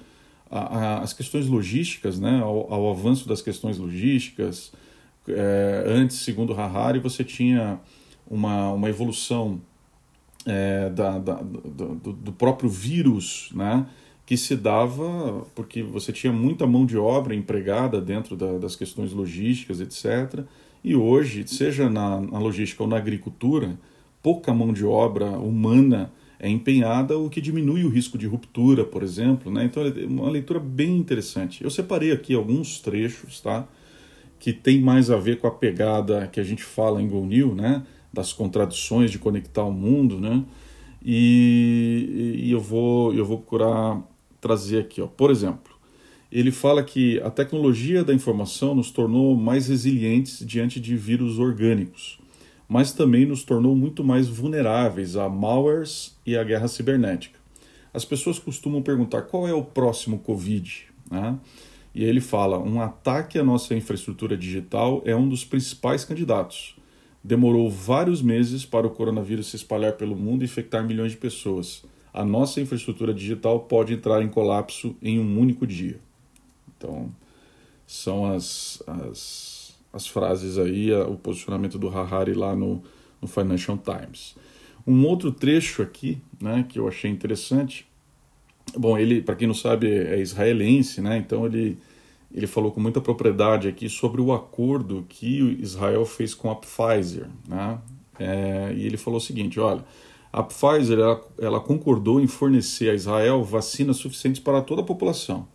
a, 0.50 0.58
a, 0.58 1.00
as 1.02 1.12
questões 1.12 1.46
logísticas, 1.46 2.18
né, 2.18 2.40
ao, 2.40 2.72
ao, 2.74 2.90
avanço 2.90 3.28
das 3.28 3.40
questões 3.40 3.78
logísticas. 3.78 4.72
É, 5.28 5.84
antes, 5.86 6.16
segundo 6.16 6.52
Harari, 6.52 6.98
você 6.98 7.22
tinha 7.22 7.78
uma, 8.28 8.72
uma 8.72 8.88
evolução 8.88 9.60
é, 10.44 10.90
da, 10.90 11.16
da, 11.16 11.34
do, 11.34 11.94
do, 12.12 12.32
próprio 12.32 12.68
vírus, 12.68 13.50
né, 13.54 13.86
que 14.26 14.37
se 14.37 14.57
dava 14.57 15.47
porque 15.54 15.83
você 15.83 16.12
tinha 16.12 16.33
muita 16.33 16.66
mão 16.66 16.87
de 16.87 16.97
obra 16.97 17.35
empregada 17.35 18.00
dentro 18.00 18.37
da, 18.37 18.59
das 18.59 18.75
questões 18.75 19.12
logísticas, 19.12 19.81
etc. 19.81 20.45
E 20.83 20.95
hoje, 20.95 21.47
seja 21.47 21.88
na, 21.90 22.21
na 22.21 22.38
logística 22.38 22.83
ou 22.83 22.88
na 22.88 22.97
agricultura, 22.97 23.78
pouca 24.23 24.52
mão 24.54 24.73
de 24.73 24.85
obra 24.85 25.31
humana 25.31 26.11
é 26.38 26.49
empenhada, 26.49 27.16
o 27.16 27.31
que 27.31 27.40
diminui 27.40 27.85
o 27.85 27.88
risco 27.88 28.19
de 28.19 28.26
ruptura, 28.26 28.85
por 28.85 29.02
exemplo. 29.02 29.50
Né? 29.52 29.64
Então, 29.64 29.83
é 29.83 30.07
uma 30.07 30.31
leitura 30.31 30.61
bem 30.61 30.97
interessante. 30.97 31.62
Eu 31.62 31.71
separei 31.71 32.12
aqui 32.12 32.35
alguns 32.35 32.81
trechos, 32.81 33.40
tá? 33.40 33.66
que 34.38 34.52
tem 34.52 34.81
mais 34.81 35.11
a 35.11 35.16
ver 35.16 35.38
com 35.38 35.47
a 35.47 35.50
pegada 35.50 36.26
que 36.26 36.38
a 36.38 36.45
gente 36.45 36.62
fala 36.62 37.00
em 37.00 37.09
Go 37.09 37.25
New, 37.25 37.54
né? 37.54 37.83
das 38.12 38.33
contradições 38.33 39.11
de 39.11 39.19
conectar 39.19 39.64
o 39.64 39.73
mundo, 39.73 40.21
né? 40.21 40.45
E, 41.04 42.40
e, 42.45 42.50
eu 42.50 42.61
vou 42.61 43.12
eu 43.12 43.26
vou 43.26 43.38
procurar 43.38 44.00
trazer 44.44 44.80
aqui, 44.80 45.00
ó. 45.00 45.06
Por 45.06 45.30
exemplo, 45.30 45.74
ele 46.30 46.50
fala 46.50 46.82
que 46.82 47.18
a 47.20 47.30
tecnologia 47.30 48.04
da 48.04 48.12
informação 48.12 48.74
nos 48.74 48.90
tornou 48.90 49.34
mais 49.34 49.68
resilientes 49.68 50.44
diante 50.46 50.78
de 50.78 50.94
vírus 50.94 51.38
orgânicos, 51.38 52.18
mas 52.68 52.92
também 52.92 53.24
nos 53.24 53.42
tornou 53.42 53.74
muito 53.74 54.04
mais 54.04 54.28
vulneráveis 54.28 55.16
a 55.16 55.30
malwares 55.30 56.18
e 56.26 56.36
à 56.36 56.44
guerra 56.44 56.68
cibernética. 56.68 57.38
As 57.94 58.04
pessoas 58.04 58.38
costumam 58.38 58.82
perguntar 58.82 59.22
qual 59.22 59.48
é 59.48 59.54
o 59.54 59.64
próximo 59.64 60.18
Covid, 60.18 60.84
né? 61.10 61.38
E 61.94 62.04
ele 62.04 62.20
fala: 62.20 62.58
um 62.58 62.82
ataque 62.82 63.38
à 63.38 63.44
nossa 63.44 63.74
infraestrutura 63.74 64.36
digital 64.36 65.00
é 65.06 65.16
um 65.16 65.26
dos 65.26 65.42
principais 65.42 66.04
candidatos 66.04 66.76
demorou 67.24 67.70
vários 67.70 68.20
meses 68.20 68.66
para 68.66 68.86
o 68.86 68.90
coronavírus 68.90 69.46
se 69.46 69.56
espalhar 69.56 69.94
pelo 69.94 70.14
mundo 70.14 70.42
e 70.42 70.44
infectar 70.44 70.84
milhões 70.84 71.12
de 71.12 71.16
pessoas. 71.16 71.82
A 72.14 72.25
nossa 72.25 72.61
infraestrutura 72.61 73.12
digital 73.12 73.61
pode 73.61 73.92
entrar 73.92 74.23
em 74.23 74.28
colapso 74.28 74.97
em 75.02 75.18
um 75.18 75.38
único 75.38 75.66
dia. 75.66 75.99
Então, 76.76 77.12
são 77.87 78.25
as, 78.33 78.80
as, 78.87 79.76
as 79.92 80.06
frases 80.06 80.56
aí, 80.56 80.92
o 80.92 81.16
posicionamento 81.16 81.76
do 81.76 81.88
Harari 81.88 82.33
lá 82.33 82.54
no, 82.54 82.83
no 83.21 83.26
Financial 83.26 83.76
Times. 83.76 84.37
Um 84.87 85.04
outro 85.06 85.33
trecho 85.33 85.83
aqui, 85.83 86.23
né, 86.40 86.64
que 86.68 86.78
eu 86.78 86.87
achei 86.87 87.11
interessante. 87.11 87.87
Bom, 88.76 88.97
ele, 88.97 89.21
para 89.21 89.35
quem 89.35 89.49
não 89.49 89.54
sabe, 89.54 89.90
é 89.90 90.21
israelense, 90.21 91.00
né? 91.00 91.18
Então 91.18 91.44
ele 91.44 91.76
ele 92.35 92.49
falou 92.49 92.73
com 92.73 92.80
muita 92.80 93.00
propriedade 93.00 93.68
aqui 93.68 93.88
sobre 93.88 94.21
o 94.21 94.33
acordo 94.33 95.06
que 95.09 95.56
Israel 95.61 96.04
fez 96.04 96.35
com 96.35 96.50
a 96.50 96.56
Pfizer. 96.56 97.28
Né? 97.49 97.78
É, 98.18 98.75
e 98.76 98.85
ele 98.85 98.97
falou 98.97 99.18
o 99.18 99.23
seguinte: 99.23 99.61
olha, 99.61 99.85
a 100.36 100.42
Pfizer 100.42 100.98
ela, 100.98 101.20
ela 101.38 101.60
concordou 101.60 102.20
em 102.20 102.26
fornecer 102.26 102.90
a 102.90 102.94
Israel 102.94 103.44
vacinas 103.44 103.98
suficientes 103.98 104.42
para 104.42 104.60
toda 104.60 104.82
a 104.82 104.84
população, 104.84 105.46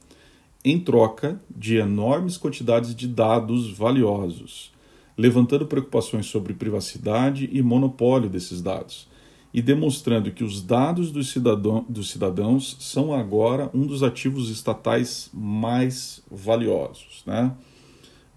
em 0.63 0.79
troca 0.79 1.37
de 1.53 1.75
enormes 1.75 2.37
quantidades 2.37 2.95
de 2.95 3.05
dados 3.05 3.69
valiosos, 3.69 4.71
levantando 5.17 5.65
preocupações 5.65 6.27
sobre 6.27 6.53
privacidade 6.53 7.49
e 7.51 7.61
monopólio 7.61 8.29
desses 8.29 8.61
dados 8.61 9.09
e 9.53 9.61
demonstrando 9.61 10.31
que 10.31 10.45
os 10.45 10.61
dados 10.61 11.11
dos, 11.11 11.29
cidadão, 11.29 11.85
dos 11.89 12.09
cidadãos 12.09 12.77
são 12.79 13.13
agora 13.13 13.69
um 13.73 13.85
dos 13.85 14.01
ativos 14.01 14.49
estatais 14.49 15.29
mais 15.33 16.23
valiosos. 16.31 17.21
Né? 17.25 17.51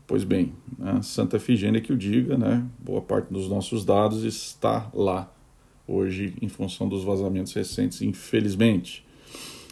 Pois 0.08 0.24
bem, 0.24 0.54
né? 0.76 1.00
Santa 1.02 1.36
Efigênia 1.36 1.80
que 1.80 1.92
o 1.92 1.96
diga, 1.96 2.36
né? 2.36 2.66
boa 2.80 3.00
parte 3.00 3.32
dos 3.32 3.48
nossos 3.48 3.84
dados 3.84 4.24
está 4.24 4.90
lá 4.92 5.30
hoje 5.86 6.34
em 6.40 6.48
função 6.48 6.88
dos 6.88 7.04
vazamentos 7.04 7.52
recentes, 7.52 8.02
infelizmente. 8.02 9.04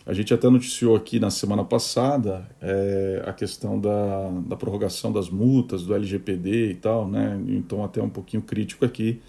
A 0.07 0.13
gente 0.13 0.33
até 0.33 0.49
noticiou 0.49 0.97
aqui 0.97 1.21
na 1.21 1.31
semana 1.31 1.65
passada 1.65 2.49
é, 2.61 3.23
a 3.27 3.33
questão 3.33 3.79
da, 3.79 4.31
da 4.47 4.57
prorrogação 4.57 5.13
das 5.13 5.29
multas 5.29 5.85
do 5.85 5.95
LGPD 5.95 6.71
e 6.71 6.75
tal, 6.75 7.09
né? 7.09 7.41
Então 7.49 7.85
até 7.85 8.03
um 8.03 8.09
pouquinho 8.09 8.43
crítico 8.43 8.85
aqui 8.85 9.21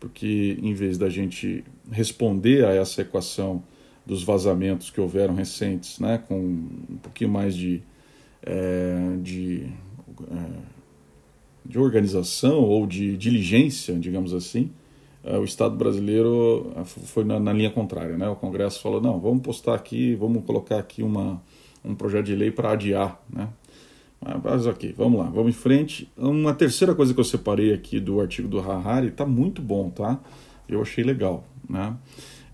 porque 0.00 0.58
em 0.62 0.74
vez 0.74 0.96
da 0.96 1.08
gente 1.08 1.64
responder 1.90 2.64
a 2.64 2.72
essa 2.72 3.02
equação 3.02 3.62
dos 4.06 4.22
vazamentos 4.22 4.90
que 4.90 5.00
houveram 5.00 5.34
recentes, 5.34 5.98
né, 5.98 6.18
com 6.26 6.38
um 6.38 6.98
pouquinho 7.02 7.30
mais 7.30 7.54
de, 7.54 7.82
é, 8.42 9.16
de, 9.22 9.66
é, 10.30 10.50
de 11.64 11.78
organização 11.78 12.60
ou 12.60 12.86
de 12.86 13.16
diligência, 13.16 13.94
digamos 13.98 14.32
assim, 14.32 14.70
o 15.24 15.44
Estado 15.44 15.76
brasileiro 15.76 16.72
é, 16.76 16.84
foi 16.84 17.24
na, 17.24 17.38
na, 17.38 17.52
linha 17.52 17.70
contrária. 17.70 18.16
Né? 18.16 18.28
O 18.28 18.36
Congresso 18.36 18.80
falou, 18.80 19.00
não, 19.00 19.18
vamos 19.18 19.42
postar 19.42 19.74
aqui, 19.74 20.14
vamos 20.14 20.44
colocar 20.44 20.78
aqui 20.78 21.02
uma, 21.02 21.42
um 21.84 21.94
projeto 21.94 22.26
de 22.26 22.34
lei 22.34 22.50
para 22.50 22.72
adiar. 22.72 23.20
Né? 23.28 23.48
Mas 24.42 24.66
ok, 24.66 24.94
vamos 24.96 25.20
lá, 25.20 25.26
vamos 25.26 25.50
em 25.50 25.58
frente. 25.58 26.10
Uma 26.16 26.52
terceira 26.52 26.94
coisa 26.94 27.14
que 27.14 27.20
eu 27.20 27.24
separei 27.24 27.72
aqui 27.72 28.00
do 28.00 28.20
artigo 28.20 28.48
do 28.48 28.58
Harari 28.58 29.08
está 29.08 29.24
muito 29.24 29.62
bom, 29.62 29.90
tá? 29.90 30.20
Eu 30.68 30.82
achei 30.82 31.04
legal, 31.04 31.44
né? 31.68 31.96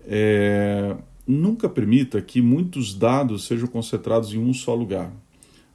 É, 0.07 0.95
nunca 1.25 1.67
permita 1.67 2.21
que 2.21 2.39
muitos 2.39 2.93
dados 2.93 3.45
sejam 3.45 3.67
concentrados 3.67 4.33
em 4.33 4.37
um 4.37 4.53
só 4.53 4.75
lugar. 4.75 5.11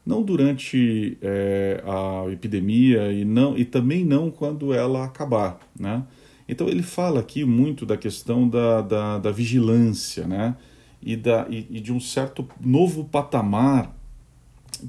Não 0.06 0.22
durante 0.22 1.18
é, 1.20 1.82
a 1.84 2.30
epidemia 2.32 3.12
e, 3.12 3.24
não, 3.24 3.58
e 3.58 3.64
também 3.64 4.04
não 4.04 4.30
quando 4.30 4.72
ela 4.72 5.04
acabar, 5.04 5.58
né? 5.78 6.04
Então 6.50 6.68
ele 6.68 6.82
fala 6.82 7.20
aqui 7.20 7.44
muito 7.44 7.86
da 7.86 7.96
questão 7.96 8.48
da, 8.48 8.82
da, 8.82 9.18
da 9.18 9.30
vigilância, 9.30 10.26
né? 10.26 10.56
E, 11.00 11.16
da, 11.16 11.46
e, 11.48 11.66
e 11.70 11.80
de 11.80 11.92
um 11.92 12.00
certo 12.00 12.46
novo 12.60 13.04
patamar 13.04 13.96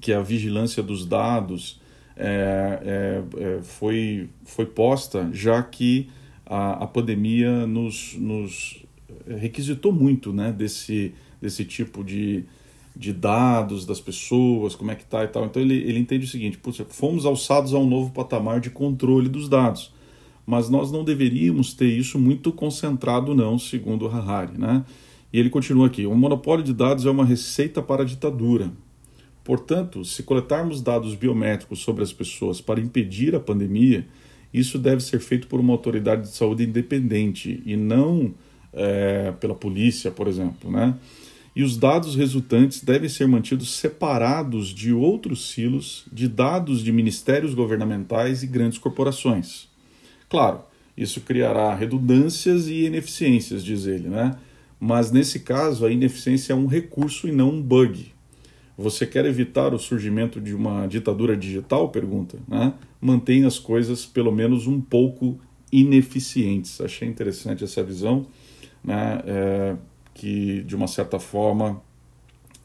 que 0.01 0.11
a 0.11 0.21
vigilância 0.21 0.81
dos 0.81 1.05
dados 1.05 1.79
é, 2.17 2.79
é, 2.83 3.43
é, 3.43 3.61
foi, 3.61 4.27
foi 4.43 4.65
posta, 4.65 5.29
já 5.31 5.61
que 5.61 6.09
a, 6.45 6.83
a 6.83 6.87
pandemia 6.87 7.67
nos, 7.67 8.15
nos 8.17 8.83
requisitou 9.27 9.91
muito 9.93 10.33
né, 10.33 10.51
desse, 10.51 11.13
desse 11.41 11.63
tipo 11.63 12.03
de, 12.03 12.43
de 12.95 13.13
dados 13.13 13.85
das 13.85 14.01
pessoas, 14.01 14.75
como 14.75 14.91
é 14.91 14.95
que 14.95 15.05
tá 15.05 15.23
e 15.23 15.27
tal. 15.27 15.45
Então 15.45 15.61
ele, 15.61 15.75
ele 15.75 15.99
entende 15.99 16.25
o 16.25 16.27
seguinte, 16.27 16.59
fomos 16.89 17.25
alçados 17.25 17.73
a 17.73 17.77
um 17.77 17.87
novo 17.87 18.11
patamar 18.11 18.59
de 18.59 18.69
controle 18.69 19.29
dos 19.29 19.47
dados, 19.47 19.93
mas 20.45 20.69
nós 20.69 20.91
não 20.91 21.03
deveríamos 21.03 21.73
ter 21.73 21.87
isso 21.87 22.19
muito 22.19 22.51
concentrado 22.51 23.33
não, 23.33 23.57
segundo 23.57 24.07
Harari, 24.07 24.57
né? 24.57 24.83
E 25.31 25.39
ele 25.39 25.49
continua 25.49 25.87
aqui: 25.87 26.05
o 26.05 26.15
monopólio 26.15 26.63
de 26.63 26.73
dados 26.73 27.05
é 27.05 27.09
uma 27.09 27.25
receita 27.25 27.81
para 27.81 28.03
a 28.03 28.05
ditadura. 28.05 28.71
Portanto, 29.43 30.05
se 30.05 30.23
coletarmos 30.23 30.81
dados 30.81 31.15
biométricos 31.15 31.79
sobre 31.79 32.03
as 32.03 32.13
pessoas 32.13 32.61
para 32.61 32.79
impedir 32.79 33.35
a 33.35 33.39
pandemia, 33.39 34.07
isso 34.53 34.77
deve 34.77 35.01
ser 35.01 35.19
feito 35.19 35.47
por 35.47 35.59
uma 35.59 35.73
autoridade 35.73 36.23
de 36.23 36.29
saúde 36.29 36.63
independente 36.63 37.61
e 37.65 37.75
não 37.75 38.33
é, 38.71 39.31
pela 39.39 39.55
polícia, 39.55 40.11
por 40.11 40.27
exemplo, 40.27 40.69
né? 40.69 40.95
E 41.55 41.63
os 41.63 41.75
dados 41.75 42.15
resultantes 42.15 42.81
devem 42.81 43.09
ser 43.09 43.27
mantidos 43.27 43.71
separados 43.71 44.69
de 44.69 44.93
outros 44.93 45.49
silos 45.49 46.05
de 46.11 46.27
dados 46.27 46.81
de 46.81 46.91
ministérios 46.93 47.53
governamentais 47.53 48.41
e 48.41 48.47
grandes 48.47 48.77
corporações. 48.77 49.70
Claro, 50.31 50.61
isso 50.95 51.19
criará 51.19 51.75
redundâncias 51.75 52.69
e 52.69 52.85
ineficiências, 52.85 53.61
diz 53.61 53.85
ele, 53.85 54.07
né? 54.07 54.33
Mas 54.79 55.11
nesse 55.11 55.41
caso, 55.41 55.85
a 55.85 55.91
ineficiência 55.91 56.53
é 56.53 56.55
um 56.55 56.67
recurso 56.67 57.27
e 57.27 57.33
não 57.33 57.49
um 57.49 57.61
bug. 57.61 58.13
Você 58.77 59.05
quer 59.05 59.25
evitar 59.25 59.73
o 59.73 59.77
surgimento 59.77 60.39
de 60.39 60.55
uma 60.55 60.87
ditadura 60.87 61.35
digital? 61.35 61.89
Pergunta. 61.89 62.37
Né? 62.47 62.73
Mantenha 63.01 63.45
as 63.45 63.59
coisas 63.59 64.05
pelo 64.05 64.31
menos 64.31 64.67
um 64.67 64.79
pouco 64.79 65.37
ineficientes. 65.69 66.79
Achei 66.79 67.09
interessante 67.09 67.65
essa 67.65 67.83
visão, 67.83 68.25
né? 68.81 69.21
É, 69.25 69.75
que 70.13 70.63
de 70.63 70.77
uma 70.77 70.87
certa 70.87 71.19
forma 71.19 71.81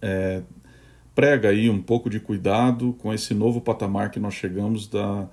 é, 0.00 0.40
prega 1.16 1.48
aí 1.48 1.68
um 1.68 1.82
pouco 1.82 2.08
de 2.08 2.20
cuidado 2.20 2.94
com 2.98 3.12
esse 3.12 3.34
novo 3.34 3.60
patamar 3.60 4.12
que 4.12 4.20
nós 4.20 4.34
chegamos 4.34 4.86
da, 4.86 5.28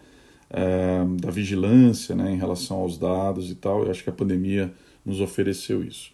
é, 0.54 1.04
da 1.20 1.32
vigilância 1.32 2.16
né, 2.16 2.32
em 2.32 2.38
relação 2.38 2.78
aos 2.78 2.98
dados 2.98 3.50
e 3.50 3.56
tal. 3.56 3.84
Eu 3.84 3.92
acho 3.92 4.04
que 4.04 4.10
a 4.10 4.14
pandemia 4.14 4.72
nos 5.04 5.20
ofereceu 5.20 5.84
isso. 5.84 6.14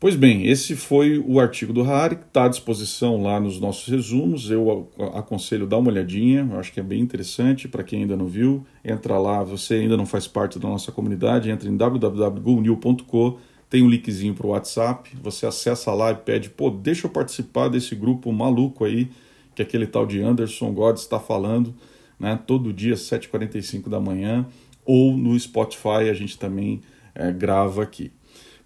Pois 0.00 0.14
bem, 0.14 0.46
esse 0.46 0.76
foi 0.76 1.18
o 1.18 1.40
artigo 1.40 1.72
do 1.72 1.82
Harari, 1.82 2.14
que 2.14 2.22
está 2.22 2.44
à 2.44 2.48
disposição 2.48 3.20
lá 3.20 3.40
nos 3.40 3.58
nossos 3.58 3.88
resumos. 3.88 4.48
Eu 4.48 4.88
aconselho 5.12 5.66
dar 5.66 5.78
uma 5.78 5.90
olhadinha, 5.90 6.48
eu 6.52 6.60
acho 6.60 6.72
que 6.72 6.78
é 6.78 6.84
bem 6.84 7.00
interessante 7.00 7.66
para 7.66 7.82
quem 7.82 8.02
ainda 8.02 8.16
não 8.16 8.28
viu. 8.28 8.64
Entra 8.84 9.18
lá, 9.18 9.42
você 9.42 9.74
ainda 9.74 9.96
não 9.96 10.06
faz 10.06 10.28
parte 10.28 10.56
da 10.56 10.68
nossa 10.68 10.92
comunidade, 10.92 11.50
entra 11.50 11.68
em 11.68 11.76
www.google.com, 11.76 13.38
tem 13.68 13.82
um 13.82 13.90
linkzinho 13.90 14.34
para 14.34 14.46
o 14.46 14.50
WhatsApp, 14.50 15.10
você 15.20 15.46
acessa 15.46 15.92
lá 15.92 16.12
e 16.12 16.14
pede, 16.14 16.48
pô, 16.48 16.70
deixa 16.70 17.08
eu 17.08 17.10
participar 17.10 17.66
desse 17.66 17.96
grupo 17.96 18.32
maluco 18.32 18.84
aí, 18.84 19.10
que 19.52 19.62
aquele 19.62 19.86
tal 19.88 20.06
de 20.06 20.22
Anderson 20.22 20.72
God 20.72 20.96
está 20.96 21.18
falando, 21.18 21.74
né, 22.18 22.38
todo 22.46 22.72
dia, 22.72 22.94
7h45 22.94 23.88
da 23.88 24.00
manhã, 24.00 24.46
ou 24.84 25.16
no 25.16 25.38
Spotify 25.38 26.08
a 26.10 26.14
gente 26.14 26.38
também 26.38 26.80
é, 27.14 27.30
grava 27.32 27.82
aqui. 27.82 28.10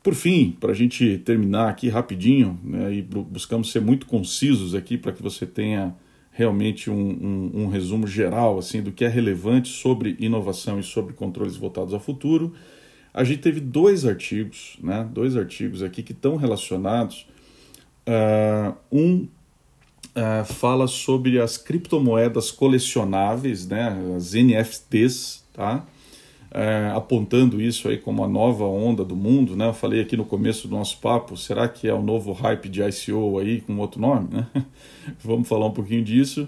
Por 0.03 0.15
fim, 0.15 0.57
para 0.59 0.73
a 0.73 0.75
gente 0.75 1.19
terminar 1.19 1.69
aqui 1.69 1.89
rapidinho, 1.89 2.59
né, 2.65 2.93
e 2.93 3.03
buscamos 3.03 3.71
ser 3.71 3.81
muito 3.81 4.07
concisos 4.07 4.75
aqui 4.75 4.99
para 4.99 5.13
que 5.13 5.23
você 5.23 5.47
tenha 5.47 5.95
realmente 6.33 6.91
um, 6.91 6.95
um, 6.95 7.63
um, 7.63 7.69
resumo 7.69 8.07
geral 8.07 8.59
assim 8.59 8.83
do 8.83 8.91
que 8.91 9.05
é 9.05 9.09
relevante 9.09 9.69
sobre 9.69 10.17
inovação 10.19 10.81
e 10.81 10.83
sobre 10.83 11.13
controles 11.13 11.57
voltados 11.57 11.93
ao 11.93 12.01
futuro. 12.01 12.53
A 13.15 13.23
gente 13.23 13.41
teve 13.41 13.61
dois 13.61 14.07
artigos, 14.07 14.79
né, 14.83 15.09
dois 15.13 15.37
artigos 15.37 15.83
aqui 15.83 16.03
que 16.03 16.13
estão 16.13 16.37
relacionados. 16.37 17.27
Uh, 18.09 18.75
um 18.91 19.29
uh, 20.17 20.45
fala 20.45 20.87
sobre 20.87 21.41
as 21.41 21.57
criptomoedas 21.57 22.51
colecionáveis, 22.51 23.67
né, 23.67 23.97
as 24.17 24.35
NFTs, 24.35 25.45
tá? 25.53 25.87
é, 26.55 26.93
apontando 26.95 27.61
isso 27.61 27.89
aí 27.89 27.97
como 27.97 28.23
a 28.23 28.29
nova 28.29 28.65
onda 28.65 29.03
do 29.05 29.17
mundo, 29.17 29.57
né? 29.57 29.69
Eu 29.69 29.73
falei 29.73 30.01
aqui 30.01 30.17
no 30.17 30.25
começo 30.25 30.69
do 30.69 30.77
nosso 30.77 30.99
papo, 30.99 31.37
será 31.37 31.67
que 31.67 31.89
é 31.89 31.95
o 31.95 32.03
novo 32.03 32.33
hype 32.33 32.69
de 32.69 32.83
ICO 32.83 33.39
aí 33.39 33.63
com 33.63 33.77
outro 33.79 34.01
nome, 34.01 34.29
né? 34.31 34.47
Vamos 35.25 35.49
falar 35.49 35.67
um 35.67 35.73
pouquinho 35.73 36.05
disso. 36.05 36.47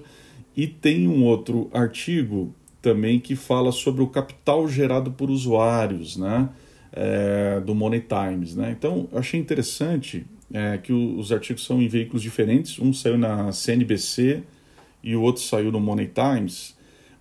E 0.55 0.66
tem 0.66 1.09
um 1.09 1.24
outro 1.24 1.70
artigo 1.72 2.55
também 2.83 3.18
que 3.18 3.35
fala 3.35 3.72
sobre 3.72 4.03
o 4.03 4.07
capital 4.07 4.68
gerado 4.68 5.11
por 5.11 5.31
usuários, 5.31 6.16
né? 6.16 6.50
É, 6.92 7.61
do 7.61 7.74
Money 7.74 8.03
Times, 8.03 8.55
né? 8.55 8.70
Então, 8.79 9.09
achei 9.12 9.40
interessante 9.40 10.27
é, 10.54 10.78
que 10.78 10.94
os 10.94 11.30
artigos 11.30 11.66
são 11.66 11.82
em 11.82 11.88
veículos 11.88 12.22
diferentes. 12.22 12.78
Um 12.78 12.94
saiu 12.94 13.18
na 13.18 13.52
CNBC 13.52 14.42
e 15.02 15.14
o 15.14 15.20
outro 15.20 15.42
saiu 15.42 15.70
no 15.70 15.78
Money 15.78 16.08
Times 16.08 16.74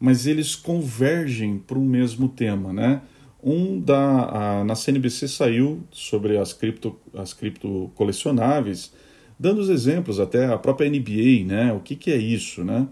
mas 0.04 0.28
eles 0.28 0.54
convergem 0.54 1.58
para 1.58 1.80
o 1.80 1.82
mesmo 1.82 2.28
tema, 2.28 2.74
né? 2.74 3.02
Um 3.42 3.80
da 3.80 4.60
a, 4.60 4.64
na 4.66 4.76
CNBC 4.76 5.30
saiu 5.30 5.82
sobre 5.92 6.38
as 6.38 6.52
cripto 6.52 7.00
as 7.14 7.34
cripto 7.34 7.90
colecionáveis, 7.96 8.92
dando 9.40 9.62
os 9.62 9.70
exemplos 9.70 10.20
até 10.20 10.48
a 10.48 10.58
própria 10.58 10.90
NBA, 10.90 11.46
né? 11.46 11.72
O 11.72 11.80
que, 11.80 11.96
que 11.96 12.12
é 12.12 12.18
isso, 12.18 12.66
né? 12.66 12.86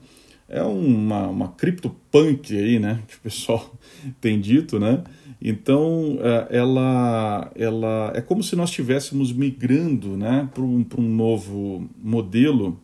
É 0.48 0.64
uma, 0.64 1.28
uma 1.28 1.50
CryptoPunk 1.50 2.56
aí, 2.58 2.80
né? 2.80 3.02
Que 3.10 3.18
o 3.18 3.20
pessoal 3.20 3.76
tem 4.22 4.40
dito, 4.40 4.80
né? 4.80 5.04
Então, 5.42 6.20
é, 6.22 6.58
ela, 6.58 7.52
ela 7.56 8.14
é 8.16 8.22
como 8.22 8.44
se 8.44 8.56
nós 8.56 8.70
estivéssemos 8.70 9.34
migrando 9.34 10.16
né, 10.16 10.48
para 10.54 10.64
um, 10.64 10.86
um 10.98 11.02
novo 11.02 11.90
modelo, 12.02 12.80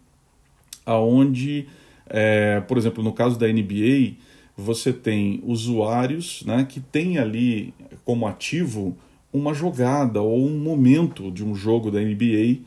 aonde 0.86 1.68
é, 2.10 2.62
por 2.62 2.78
exemplo, 2.78 3.04
no 3.04 3.12
caso 3.12 3.38
da 3.38 3.48
NBA, 3.48 4.14
você 4.56 4.92
tem 4.92 5.42
usuários 5.46 6.44
né, 6.46 6.66
que 6.68 6.80
têm 6.80 7.18
ali 7.18 7.74
como 8.04 8.28
ativo 8.28 8.98
uma 9.32 9.54
jogada 9.54 10.22
ou 10.22 10.46
um 10.48 10.58
momento 10.58 11.30
de 11.30 11.44
um 11.44 11.54
jogo 11.54 11.92
da 11.92 12.00
NBA 12.00 12.60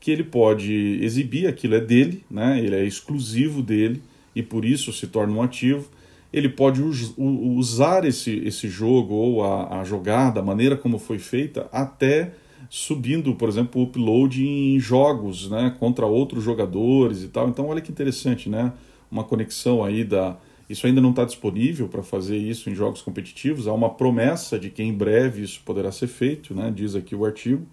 que 0.00 0.10
ele 0.10 0.24
pode 0.24 0.98
exibir, 1.02 1.46
aquilo 1.46 1.74
é 1.74 1.80
dele, 1.80 2.24
né, 2.30 2.58
ele 2.58 2.74
é 2.74 2.84
exclusivo 2.84 3.62
dele 3.62 4.02
e 4.34 4.42
por 4.42 4.64
isso 4.64 4.92
se 4.92 5.06
torna 5.06 5.34
um 5.34 5.42
ativo. 5.42 5.88
Ele 6.32 6.48
pode 6.48 6.82
usar 6.82 8.04
esse, 8.04 8.30
esse 8.44 8.68
jogo 8.68 9.14
ou 9.14 9.44
a, 9.44 9.80
a 9.80 9.84
jogada, 9.84 10.40
a 10.40 10.42
maneira 10.42 10.76
como 10.76 10.98
foi 10.98 11.18
feita, 11.18 11.68
até 11.72 12.32
subindo, 12.68 13.34
por 13.34 13.48
exemplo, 13.48 13.80
o 13.80 13.84
upload 13.84 14.44
em 14.46 14.78
jogos, 14.78 15.48
né, 15.50 15.74
contra 15.78 16.06
outros 16.06 16.44
jogadores 16.44 17.22
e 17.22 17.28
tal. 17.28 17.48
Então, 17.48 17.66
olha 17.68 17.80
que 17.80 17.90
interessante, 17.90 18.48
né? 18.48 18.72
Uma 19.10 19.24
conexão 19.24 19.84
aí 19.84 20.04
da. 20.04 20.36
Isso 20.68 20.84
ainda 20.86 21.00
não 21.00 21.10
está 21.10 21.24
disponível 21.24 21.88
para 21.88 22.02
fazer 22.02 22.36
isso 22.36 22.68
em 22.68 22.74
jogos 22.74 23.00
competitivos. 23.00 23.68
Há 23.68 23.72
uma 23.72 23.90
promessa 23.90 24.58
de 24.58 24.68
que 24.68 24.82
em 24.82 24.92
breve 24.92 25.42
isso 25.44 25.62
poderá 25.64 25.92
ser 25.92 26.08
feito, 26.08 26.54
né? 26.54 26.72
Diz 26.74 26.96
aqui 26.96 27.14
o 27.14 27.24
artigo. 27.24 27.64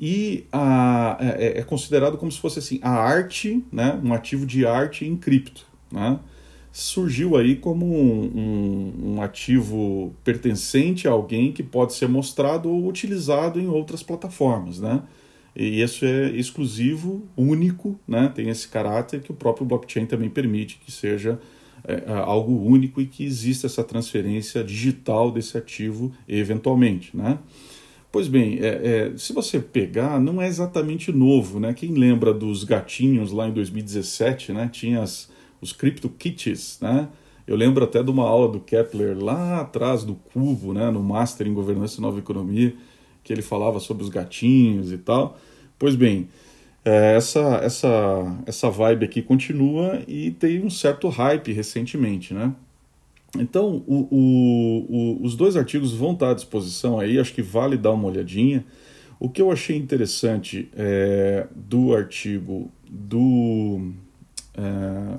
E 0.00 0.46
a, 0.50 1.18
é, 1.20 1.58
é 1.58 1.62
considerado 1.62 2.16
como 2.16 2.32
se 2.32 2.38
fosse 2.38 2.58
assim 2.58 2.78
a 2.82 2.90
arte, 2.90 3.62
né? 3.70 4.00
Um 4.02 4.14
ativo 4.14 4.46
de 4.46 4.64
arte 4.64 5.04
em 5.04 5.14
cripto, 5.14 5.66
né? 5.92 6.18
Surgiu 6.76 7.38
aí 7.38 7.56
como 7.56 7.86
um, 7.86 8.24
um, 8.36 9.12
um, 9.14 9.22
ativo 9.22 10.14
pertencente 10.22 11.08
a 11.08 11.10
alguém 11.10 11.50
que 11.50 11.62
pode 11.62 11.94
ser 11.94 12.06
mostrado 12.06 12.68
ou 12.68 12.86
utilizado 12.86 13.58
em 13.58 13.66
outras 13.66 14.02
plataformas, 14.02 14.78
né? 14.78 15.02
E 15.54 15.80
isso 15.80 16.04
é 16.04 16.28
exclusivo, 16.32 17.26
único, 17.34 17.98
né? 18.06 18.30
Tem 18.34 18.50
esse 18.50 18.68
caráter 18.68 19.22
que 19.22 19.32
o 19.32 19.34
próprio 19.34 19.64
blockchain 19.64 20.04
também 20.04 20.28
permite 20.28 20.78
que 20.84 20.92
seja 20.92 21.40
é, 21.82 21.94
é 21.94 22.12
algo 22.12 22.52
único 22.62 23.00
e 23.00 23.06
que 23.06 23.24
exista 23.24 23.66
essa 23.66 23.82
transferência 23.82 24.62
digital 24.62 25.30
desse 25.30 25.56
ativo 25.56 26.12
eventualmente, 26.28 27.16
né? 27.16 27.38
Pois 28.12 28.28
bem, 28.28 28.58
é, 28.60 29.12
é, 29.12 29.16
se 29.16 29.32
você 29.32 29.60
pegar, 29.60 30.20
não 30.20 30.42
é 30.42 30.46
exatamente 30.46 31.10
novo, 31.10 31.58
né? 31.58 31.72
Quem 31.72 31.94
lembra 31.94 32.34
dos 32.34 32.64
gatinhos 32.64 33.32
lá 33.32 33.48
em 33.48 33.52
2017, 33.54 34.52
né? 34.52 34.68
Tinha 34.70 35.00
as 35.00 35.34
os 35.60 35.72
CryptoKitties, 35.72 36.78
né? 36.80 37.08
Eu 37.46 37.56
lembro 37.56 37.84
até 37.84 38.02
de 38.02 38.10
uma 38.10 38.24
aula 38.24 38.50
do 38.50 38.60
Kepler 38.60 39.16
lá 39.16 39.60
atrás 39.60 40.02
do 40.02 40.14
Cubo, 40.14 40.72
né, 40.74 40.90
no 40.90 41.00
Master 41.00 41.46
em 41.46 41.54
Governança 41.54 41.98
e 41.98 42.02
Nova 42.02 42.18
Economia, 42.18 42.74
que 43.22 43.32
ele 43.32 43.42
falava 43.42 43.78
sobre 43.78 44.02
os 44.02 44.08
gatinhos 44.08 44.90
e 44.90 44.98
tal. 44.98 45.38
Pois 45.78 45.94
bem, 45.94 46.28
é, 46.84 47.16
essa, 47.16 47.60
essa, 47.62 48.36
essa 48.46 48.68
vibe 48.70 49.04
aqui 49.04 49.22
continua 49.22 50.02
e 50.08 50.32
tem 50.32 50.64
um 50.64 50.70
certo 50.70 51.08
hype 51.08 51.52
recentemente, 51.52 52.34
né? 52.34 52.52
Então, 53.38 53.82
o, 53.86 54.08
o, 54.10 54.86
o, 54.88 55.22
os 55.22 55.36
dois 55.36 55.56
artigos 55.56 55.92
vão 55.92 56.12
estar 56.12 56.30
à 56.30 56.34
disposição 56.34 56.98
aí, 56.98 57.18
acho 57.18 57.34
que 57.34 57.42
vale 57.42 57.76
dar 57.76 57.92
uma 57.92 58.08
olhadinha. 58.08 58.64
O 59.18 59.28
que 59.28 59.40
eu 59.40 59.50
achei 59.50 59.76
interessante 59.76 60.68
é, 60.76 61.46
do 61.54 61.94
artigo 61.94 62.70
do. 62.88 63.92
É, 64.56 65.18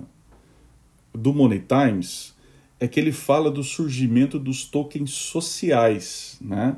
do 1.17 1.33
Money 1.33 1.59
Times 1.67 2.35
é 2.79 2.87
que 2.87 2.99
ele 2.99 3.11
fala 3.11 3.49
do 3.49 3.63
surgimento 3.63 4.37
dos 4.37 4.65
tokens 4.65 5.11
sociais, 5.11 6.37
né? 6.39 6.75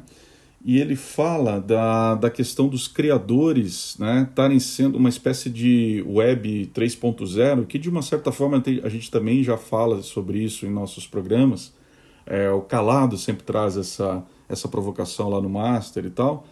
E 0.64 0.78
ele 0.80 0.96
fala 0.96 1.60
da, 1.60 2.16
da 2.16 2.30
questão 2.30 2.68
dos 2.68 2.86
criadores 2.86 3.96
né, 3.98 4.28
estarem 4.30 4.60
sendo 4.60 4.98
uma 4.98 5.08
espécie 5.08 5.50
de 5.50 6.04
web 6.06 6.70
3.0, 6.74 7.66
que 7.66 7.80
de 7.80 7.90
uma 7.90 8.02
certa 8.02 8.30
forma 8.30 8.62
a 8.84 8.90
gente 8.90 9.10
também 9.10 9.42
já 9.42 9.56
fala 9.56 10.02
sobre 10.02 10.40
isso 10.40 10.66
em 10.66 10.70
nossos 10.70 11.08
programas. 11.08 11.74
É, 12.26 12.52
o 12.52 12.62
Calado 12.62 13.18
sempre 13.18 13.44
traz 13.44 13.78
essa, 13.78 14.22
essa 14.50 14.68
provocação 14.68 15.30
lá 15.30 15.42
no 15.42 15.50
Master 15.50 16.06
e 16.06 16.10
tal. 16.10 16.46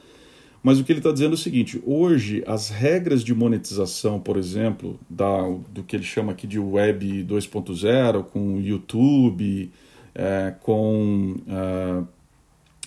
Mas 0.63 0.79
o 0.79 0.83
que 0.83 0.91
ele 0.91 0.99
está 0.99 1.11
dizendo 1.11 1.31
é 1.31 1.35
o 1.35 1.37
seguinte: 1.37 1.81
hoje, 1.85 2.43
as 2.45 2.69
regras 2.69 3.23
de 3.23 3.33
monetização, 3.33 4.19
por 4.19 4.37
exemplo, 4.37 4.99
da, 5.09 5.41
do 5.69 5.83
que 5.83 5.95
ele 5.95 6.03
chama 6.03 6.31
aqui 6.31 6.47
de 6.47 6.59
Web 6.59 7.23
2.0, 7.23 8.23
com 8.25 8.59
YouTube, 8.59 9.71
é, 10.13 10.53
com 10.61 11.35
é, 11.47 12.03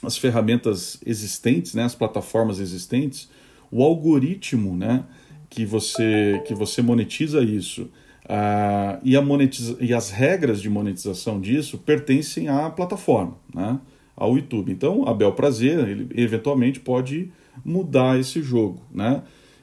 as 0.02 0.16
ferramentas 0.16 1.00
existentes, 1.04 1.74
né, 1.74 1.84
as 1.84 1.94
plataformas 1.94 2.58
existentes, 2.58 3.30
o 3.70 3.82
algoritmo 3.82 4.76
né, 4.76 5.04
que, 5.48 5.64
você, 5.64 6.42
que 6.46 6.54
você 6.54 6.82
monetiza 6.82 7.42
isso 7.42 7.82
uh, 8.24 8.98
e, 9.02 9.16
a 9.16 9.22
monetiza 9.22 9.76
e 9.80 9.92
as 9.92 10.10
regras 10.10 10.60
de 10.60 10.70
monetização 10.70 11.40
disso 11.40 11.78
pertencem 11.78 12.48
à 12.48 12.70
plataforma, 12.70 13.36
né, 13.54 13.78
ao 14.16 14.36
YouTube. 14.36 14.72
Então, 14.72 15.06
a 15.06 15.14
Bel 15.14 15.32
Prazer, 15.32 15.86
ele 15.86 16.08
eventualmente 16.14 16.80
pode 16.80 17.30
mudar 17.64 18.18
esse 18.18 18.42
jogo, 18.42 18.82
né? 18.92 19.22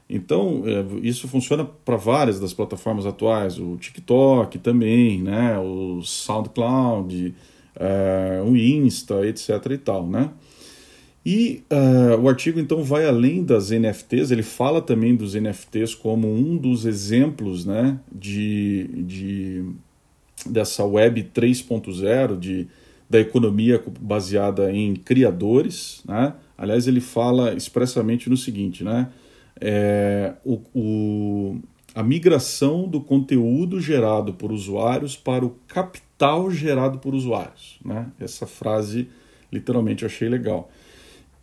Então, 0.10 0.64
é, 0.66 1.06
isso 1.06 1.28
funciona 1.28 1.66
para 1.66 1.98
várias 1.98 2.40
das 2.40 2.54
plataformas 2.54 3.06
atuais, 3.06 3.60
o 3.60 3.76
TikTok 3.76 4.58
também, 4.60 5.22
né? 5.22 5.60
o 5.60 6.02
SoundCloud, 6.02 7.36
é, 7.76 8.42
o 8.46 8.56
Insta, 8.56 9.28
etc. 9.28 9.50
e 9.72 9.78
tal, 9.78 10.08
né? 10.08 10.32
E 11.30 11.62
uh, 11.70 12.22
o 12.22 12.30
artigo 12.30 12.58
então 12.58 12.82
vai 12.86 13.06
além 13.06 13.44
das 13.44 13.70
NFTs, 13.70 14.32
ele 14.32 14.44
fala 14.44 14.82
também 14.82 15.14
dos 15.14 15.36
NFTs 15.36 15.94
como 15.94 16.34
um 16.34 16.56
dos 16.56 16.86
exemplos 16.86 17.66
né, 17.66 18.00
de, 18.10 18.88
de, 18.94 19.66
dessa 20.46 20.86
web 20.86 21.30
3.0, 21.36 22.40
de, 22.40 22.70
da 23.10 23.20
economia 23.20 23.82
baseada 24.00 24.72
em 24.72 24.96
criadores. 24.96 26.02
Né? 26.06 26.34
Aliás, 26.58 26.88
ele 26.88 27.02
fala 27.02 27.54
expressamente 27.54 28.30
no 28.30 28.38
seguinte, 28.38 28.84
né? 28.84 29.10
É, 29.60 30.34
o, 30.46 30.62
o, 30.76 31.60
a 31.96 32.04
migração 32.04 32.88
do 32.88 33.02
conteúdo 33.02 33.80
gerado 33.80 34.34
por 34.34 34.52
usuários 34.52 35.16
para 35.16 35.44
o 35.44 35.56
capital 35.68 36.52
gerado 36.52 37.00
por 37.00 37.16
usuários. 37.16 37.80
Né? 37.84 38.08
Essa 38.20 38.46
frase, 38.46 39.08
literalmente, 39.52 40.04
eu 40.04 40.08
achei 40.08 40.30
legal. 40.30 40.70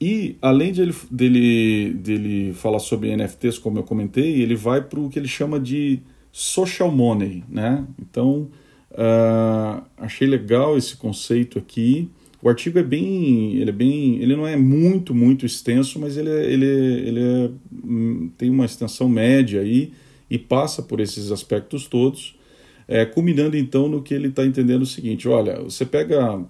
E 0.00 0.36
além 0.42 0.72
de 0.72 0.82
ele, 0.82 0.94
dele, 1.10 1.94
dele 1.94 2.52
falar 2.52 2.78
sobre 2.78 3.16
NFTs, 3.16 3.58
como 3.58 3.78
eu 3.78 3.82
comentei, 3.82 4.42
ele 4.42 4.54
vai 4.54 4.80
para 4.80 5.00
o 5.00 5.08
que 5.08 5.18
ele 5.18 5.28
chama 5.28 5.58
de 5.58 6.00
social 6.30 6.90
money, 6.90 7.44
né? 7.48 7.86
Então 7.98 8.48
uh, 8.94 9.82
achei 9.98 10.26
legal 10.26 10.76
esse 10.76 10.96
conceito 10.96 11.58
aqui. 11.58 12.10
O 12.42 12.48
artigo 12.48 12.78
é 12.78 12.82
bem, 12.82 13.56
ele 13.56 13.70
é 13.70 13.72
bem, 13.72 14.16
ele 14.20 14.36
não 14.36 14.46
é 14.46 14.56
muito 14.56 15.14
muito 15.14 15.46
extenso, 15.46 15.98
mas 15.98 16.16
ele 16.16 16.30
é, 16.30 16.44
ele 16.44 16.66
é, 16.66 17.08
ele 17.08 17.20
é, 17.20 17.50
hum, 17.84 18.30
tem 18.36 18.50
uma 18.50 18.64
extensão 18.66 19.08
média 19.08 19.60
aí 19.60 19.92
e 20.28 20.38
passa 20.38 20.82
por 20.82 21.00
esses 21.00 21.32
aspectos 21.32 21.86
todos, 21.86 22.38
é, 22.86 23.04
culminando 23.06 23.56
então 23.56 23.88
no 23.88 24.02
que 24.02 24.12
ele 24.12 24.28
está 24.28 24.44
entendendo 24.44 24.82
o 24.82 24.86
seguinte: 24.86 25.26
olha, 25.26 25.62
você 25.62 25.86
pega 25.86 26.44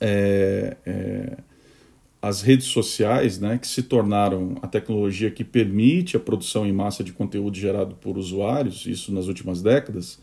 é, 0.00 0.76
é, 0.86 1.36
as 2.22 2.42
redes 2.42 2.66
sociais, 2.66 3.40
né, 3.40 3.58
que 3.58 3.66
se 3.66 3.82
tornaram 3.82 4.56
a 4.62 4.68
tecnologia 4.68 5.30
que 5.30 5.42
permite 5.42 6.16
a 6.16 6.20
produção 6.20 6.66
em 6.66 6.72
massa 6.72 7.02
de 7.02 7.12
conteúdo 7.12 7.56
gerado 7.56 7.96
por 7.96 8.16
usuários, 8.16 8.86
isso 8.86 9.12
nas 9.12 9.26
últimas 9.26 9.62
décadas, 9.62 10.20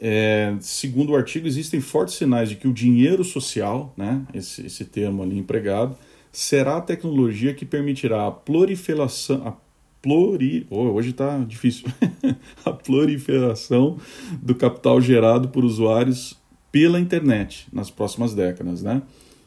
é, 0.00 0.56
segundo 0.60 1.10
o 1.10 1.16
artigo, 1.16 1.46
existem 1.46 1.80
fortes 1.80 2.14
sinais 2.14 2.48
de 2.48 2.56
que 2.56 2.66
o 2.66 2.72
dinheiro 2.72 3.22
social, 3.22 3.92
né, 3.96 4.22
esse, 4.32 4.66
esse 4.66 4.84
termo 4.84 5.22
ali 5.22 5.38
empregado, 5.38 5.94
será 6.32 6.78
a 6.78 6.80
tecnologia 6.80 7.52
que 7.52 7.66
permitirá 7.66 8.26
a 8.26 8.30
proliferação, 8.30 9.46
a 9.46 9.52
pluri, 10.00 10.66
oh, 10.70 10.84
hoje 10.92 11.10
está 11.10 11.38
difícil, 11.40 11.86
a 12.64 12.72
proliferação 12.72 13.98
do 14.40 14.54
capital 14.54 15.00
gerado 15.00 15.48
por 15.48 15.64
usuários 15.64 16.38
pela 16.72 16.98
internet 16.98 17.66
nas 17.70 17.90
próximas 17.90 18.34
décadas, 18.34 18.82
né? 18.82 19.02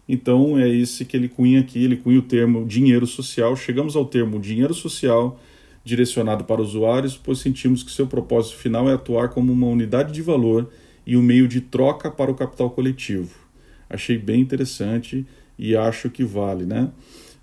Então 0.07 0.59
é 0.59 0.69
esse 0.69 1.05
que 1.05 1.15
ele 1.15 1.29
cunha 1.29 1.61
aqui, 1.61 1.83
ele 1.83 1.95
cunha 1.95 2.19
o 2.19 2.23
termo 2.23 2.65
dinheiro 2.65 3.07
social. 3.07 3.55
Chegamos 3.55 3.95
ao 3.95 4.05
termo 4.05 4.37
dinheiro 4.37 4.73
social 4.73 5.39
direcionado 5.83 6.43
para 6.45 6.61
usuários, 6.61 7.17
pois 7.17 7.39
sentimos 7.39 7.83
que 7.83 7.91
seu 7.91 8.07
propósito 8.07 8.57
final 8.57 8.89
é 8.89 8.93
atuar 8.93 9.29
como 9.29 9.51
uma 9.51 9.67
unidade 9.67 10.13
de 10.13 10.21
valor 10.21 10.69
e 11.05 11.17
um 11.17 11.21
meio 11.21 11.47
de 11.47 11.59
troca 11.61 12.09
para 12.09 12.31
o 12.31 12.35
capital 12.35 12.69
coletivo. 12.69 13.35
Achei 13.89 14.17
bem 14.17 14.41
interessante 14.41 15.25
e 15.57 15.75
acho 15.75 16.09
que 16.09 16.23
vale, 16.23 16.65
né? 16.65 16.89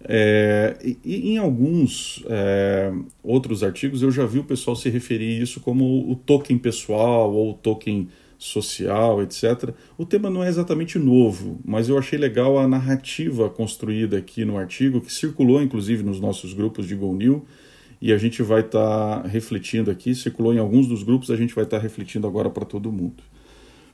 É, 0.02 0.78
e, 0.82 1.32
em 1.32 1.36
alguns 1.36 2.24
é, 2.26 2.90
outros 3.22 3.62
artigos 3.62 4.02
eu 4.02 4.10
já 4.10 4.24
vi 4.24 4.38
o 4.38 4.44
pessoal 4.44 4.74
se 4.74 4.88
referir 4.88 5.38
a 5.38 5.42
isso 5.42 5.60
como 5.60 6.10
o 6.10 6.16
token 6.16 6.56
pessoal 6.56 7.30
ou 7.34 7.50
o 7.50 7.54
token 7.54 8.08
social, 8.38 9.22
etc. 9.22 9.74
O 9.98 10.06
tema 10.06 10.30
não 10.30 10.42
é 10.42 10.48
exatamente 10.48 10.98
novo, 10.98 11.60
mas 11.62 11.90
eu 11.90 11.98
achei 11.98 12.18
legal 12.18 12.58
a 12.58 12.66
narrativa 12.66 13.50
construída 13.50 14.16
aqui 14.16 14.46
no 14.46 14.56
artigo, 14.56 15.02
que 15.02 15.12
circulou 15.12 15.62
inclusive 15.62 16.02
nos 16.02 16.18
nossos 16.18 16.54
grupos 16.54 16.88
de 16.88 16.94
Go 16.94 17.14
New, 17.14 17.44
e 18.00 18.12
a 18.12 18.18
gente 18.18 18.42
vai 18.42 18.60
estar 18.60 19.22
tá 19.22 19.28
refletindo 19.28 19.90
aqui, 19.90 20.14
circulou 20.14 20.54
em 20.54 20.58
alguns 20.58 20.86
dos 20.86 21.02
grupos, 21.02 21.30
a 21.30 21.36
gente 21.36 21.54
vai 21.54 21.64
estar 21.64 21.76
tá 21.76 21.82
refletindo 21.82 22.26
agora 22.26 22.48
para 22.48 22.64
todo 22.64 22.90
mundo. 22.90 23.22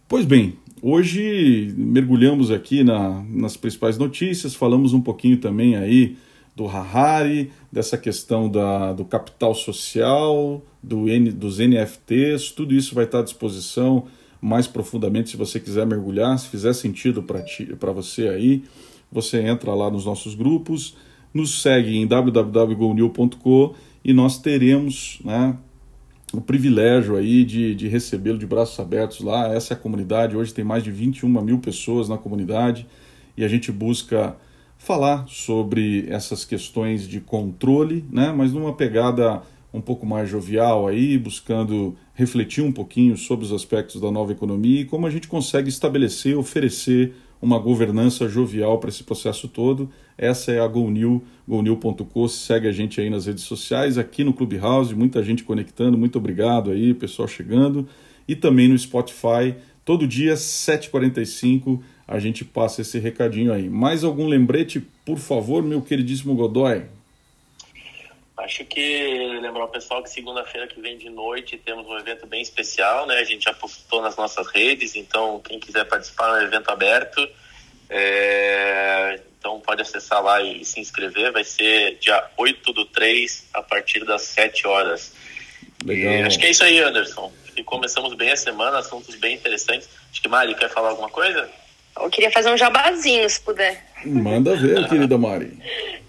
Pois 0.08 0.24
bem, 0.24 0.54
hoje 0.80 1.74
mergulhamos 1.76 2.50
aqui 2.50 2.84
na, 2.84 3.24
nas 3.28 3.56
principais 3.56 3.98
notícias, 3.98 4.54
falamos 4.54 4.92
um 4.92 5.00
pouquinho 5.00 5.38
também 5.38 5.74
aí 5.74 6.16
do 6.54 6.66
Harari, 6.66 7.50
dessa 7.70 7.98
questão 7.98 8.48
da, 8.48 8.92
do 8.92 9.04
capital 9.04 9.54
social, 9.54 10.64
do 10.82 11.08
N, 11.08 11.32
dos 11.32 11.58
NFTs, 11.58 12.52
tudo 12.52 12.74
isso 12.74 12.94
vai 12.94 13.04
estar 13.04 13.18
tá 13.18 13.22
à 13.22 13.24
disposição 13.24 14.06
mais 14.40 14.66
profundamente 14.66 15.30
se 15.30 15.36
você 15.36 15.58
quiser 15.58 15.86
mergulhar, 15.86 16.38
se 16.38 16.48
fizer 16.48 16.72
sentido 16.72 17.22
para 17.22 17.92
você 17.92 18.28
aí, 18.28 18.62
você 19.10 19.40
entra 19.40 19.74
lá 19.74 19.90
nos 19.90 20.04
nossos 20.04 20.34
grupos, 20.34 20.96
nos 21.34 21.60
segue 21.60 21.96
em 21.96 22.06
www.gonil.com 22.06 23.74
e 24.06 24.12
nós 24.12 24.38
teremos 24.38 25.18
né, 25.24 25.56
o 26.32 26.40
privilégio 26.40 27.16
aí 27.16 27.44
de, 27.44 27.74
de 27.74 27.88
recebê-lo 27.88 28.38
de 28.38 28.46
braços 28.46 28.78
abertos 28.78 29.18
lá. 29.18 29.52
Essa 29.52 29.74
é 29.74 29.76
a 29.76 29.78
comunidade, 29.80 30.36
hoje 30.36 30.54
tem 30.54 30.64
mais 30.64 30.84
de 30.84 30.92
21 30.92 31.28
mil 31.42 31.58
pessoas 31.58 32.08
na 32.08 32.16
comunidade 32.16 32.86
e 33.36 33.44
a 33.44 33.48
gente 33.48 33.72
busca 33.72 34.36
falar 34.78 35.26
sobre 35.26 36.06
essas 36.08 36.44
questões 36.44 37.08
de 37.08 37.20
controle, 37.20 38.04
né, 38.08 38.30
mas 38.32 38.52
numa 38.52 38.72
pegada 38.72 39.42
um 39.74 39.80
pouco 39.80 40.06
mais 40.06 40.30
jovial 40.30 40.86
aí, 40.86 41.18
buscando 41.18 41.96
refletir 42.14 42.62
um 42.62 42.70
pouquinho 42.70 43.16
sobre 43.16 43.44
os 43.44 43.52
aspectos 43.52 44.00
da 44.00 44.12
nova 44.12 44.30
economia 44.30 44.82
e 44.82 44.84
como 44.84 45.08
a 45.08 45.10
gente 45.10 45.26
consegue 45.26 45.68
estabelecer, 45.68 46.38
oferecer 46.38 47.12
uma 47.40 47.58
governança 47.58 48.28
jovial 48.28 48.78
para 48.78 48.88
esse 48.88 49.04
processo 49.04 49.48
todo. 49.48 49.90
Essa 50.16 50.52
é 50.52 50.60
a 50.60 50.66
GoNew, 50.66 51.22
gonew.com. 51.46 52.28
Segue 52.28 52.68
a 52.68 52.72
gente 52.72 53.00
aí 53.00 53.10
nas 53.10 53.26
redes 53.26 53.44
sociais, 53.44 53.98
aqui 53.98 54.24
no 54.24 54.32
Clubhouse, 54.32 54.94
muita 54.94 55.22
gente 55.22 55.44
conectando. 55.44 55.98
Muito 55.98 56.18
obrigado 56.18 56.70
aí, 56.70 56.94
pessoal 56.94 57.28
chegando. 57.28 57.86
E 58.26 58.34
também 58.34 58.68
no 58.68 58.78
Spotify, 58.78 59.54
todo 59.84 60.06
dia, 60.06 60.34
7h45, 60.34 61.80
a 62.08 62.18
gente 62.18 62.44
passa 62.44 62.80
esse 62.80 62.98
recadinho 62.98 63.52
aí. 63.52 63.68
Mais 63.68 64.02
algum 64.02 64.26
lembrete, 64.26 64.82
por 65.04 65.18
favor, 65.18 65.62
meu 65.62 65.82
queridíssimo 65.82 66.34
Godoy? 66.34 66.95
Acho 68.36 68.64
que 68.66 69.38
lembrar 69.40 69.64
o 69.64 69.68
pessoal 69.68 70.02
que 70.02 70.10
segunda-feira 70.10 70.66
que 70.66 70.78
vem 70.78 70.98
de 70.98 71.08
noite 71.08 71.56
temos 71.56 71.86
um 71.86 71.96
evento 71.98 72.26
bem 72.26 72.42
especial, 72.42 73.06
né? 73.06 73.18
A 73.18 73.24
gente 73.24 73.44
já 73.44 73.54
postou 73.54 74.02
nas 74.02 74.14
nossas 74.16 74.46
redes, 74.48 74.94
então 74.94 75.40
quem 75.40 75.58
quiser 75.58 75.84
participar 75.84 76.28
é 76.28 76.42
um 76.42 76.46
evento 76.46 76.70
aberto. 76.70 77.26
É... 77.88 79.20
Então 79.38 79.58
pode 79.60 79.80
acessar 79.80 80.22
lá 80.22 80.42
e 80.42 80.64
se 80.64 80.80
inscrever. 80.80 81.32
Vai 81.32 81.44
ser 81.44 81.96
dia 81.98 82.22
8 82.36 82.72
do 82.74 82.84
3, 82.84 83.46
a 83.54 83.62
partir 83.62 84.04
das 84.04 84.22
7 84.22 84.66
horas. 84.66 85.12
Legal. 85.84 86.26
acho 86.26 86.38
que 86.38 86.46
é 86.46 86.50
isso 86.50 86.64
aí, 86.64 86.78
Anderson. 86.80 87.32
E 87.56 87.62
começamos 87.62 88.12
bem 88.14 88.32
a 88.32 88.36
semana, 88.36 88.78
assuntos 88.78 89.14
bem 89.14 89.36
interessantes. 89.36 89.88
Acho 90.10 90.20
que 90.20 90.28
Mari 90.28 90.54
quer 90.54 90.68
falar 90.68 90.90
alguma 90.90 91.08
coisa? 91.08 91.48
Eu 91.98 92.10
queria 92.10 92.30
fazer 92.30 92.50
um 92.50 92.56
jabazinho, 92.56 93.28
se 93.30 93.40
puder. 93.40 93.82
Manda 94.04 94.54
ver, 94.56 94.86
querida 94.88 95.16
Mari. 95.16 95.56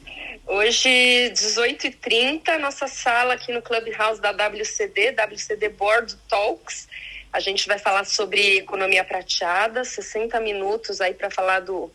Hoje, 0.50 1.30
18h30, 1.34 2.58
nossa 2.58 2.88
sala 2.88 3.34
aqui 3.34 3.52
no 3.52 3.62
Clubhouse 3.62 4.22
da 4.22 4.32
WCD, 4.32 5.12
WCD 5.12 5.68
Board 5.68 6.16
Talks. 6.30 6.88
A 7.34 7.42
gente 7.42 7.68
vai 7.68 7.78
falar 7.78 8.06
sobre 8.06 8.60
economia 8.60 9.04
prateada, 9.04 9.84
60 9.84 10.40
minutos 10.40 11.02
aí 11.02 11.14
para 11.14 11.30
falar 11.30 11.60
do 11.60 11.92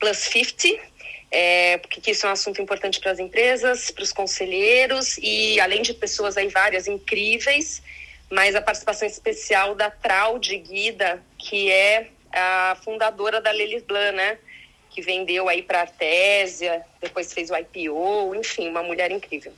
Plus 0.00 0.16
50, 0.16 0.82
é, 1.30 1.78
porque 1.78 2.10
isso 2.10 2.26
é 2.26 2.28
um 2.28 2.32
assunto 2.32 2.60
importante 2.60 2.98
para 2.98 3.12
as 3.12 3.20
empresas, 3.20 3.88
para 3.92 4.02
os 4.02 4.12
conselheiros 4.12 5.16
e 5.18 5.60
além 5.60 5.80
de 5.80 5.94
pessoas 5.94 6.36
aí 6.36 6.48
várias 6.48 6.88
incríveis, 6.88 7.80
mas 8.28 8.56
a 8.56 8.60
participação 8.60 9.06
especial 9.06 9.76
da 9.76 9.90
Trau 9.90 10.40
de 10.40 10.58
Guida, 10.58 11.22
que 11.38 11.70
é 11.70 12.08
a 12.32 12.76
fundadora 12.82 13.40
da 13.40 13.52
Lelis 13.52 13.84
Blanc, 13.84 14.16
né? 14.16 14.38
Que 14.96 15.02
vendeu 15.02 15.46
aí 15.46 15.60
para 15.60 15.82
Artésia, 15.82 16.80
depois 17.02 17.30
fez 17.30 17.50
o 17.50 17.54
IPO, 17.54 18.34
enfim, 18.34 18.66
uma 18.70 18.82
mulher 18.82 19.10
incrível. 19.10 19.52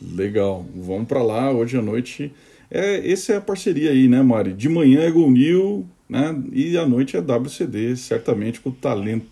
Legal, 0.00 0.64
vamos 0.72 1.08
para 1.08 1.20
lá 1.20 1.50
hoje 1.50 1.76
à 1.76 1.82
noite. 1.82 2.32
É, 2.70 3.10
essa 3.10 3.32
é 3.32 3.36
a 3.38 3.40
parceria 3.40 3.90
aí, 3.90 4.06
né, 4.06 4.22
Mari? 4.22 4.52
De 4.52 4.68
manhã 4.68 5.04
é 5.04 5.10
Go 5.10 5.28
New, 5.28 5.84
né? 6.08 6.32
E 6.52 6.78
à 6.78 6.86
noite 6.86 7.16
é 7.16 7.20
WCD, 7.20 7.96
certamente 7.96 8.60
com 8.60 8.68
o 8.68 8.72
talento, 8.72 9.26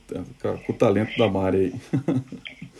com 0.66 0.72
o 0.72 0.77
talento 0.77 1.16
da 1.16 1.29
Mari 1.29 1.57
aí. 1.57 2.03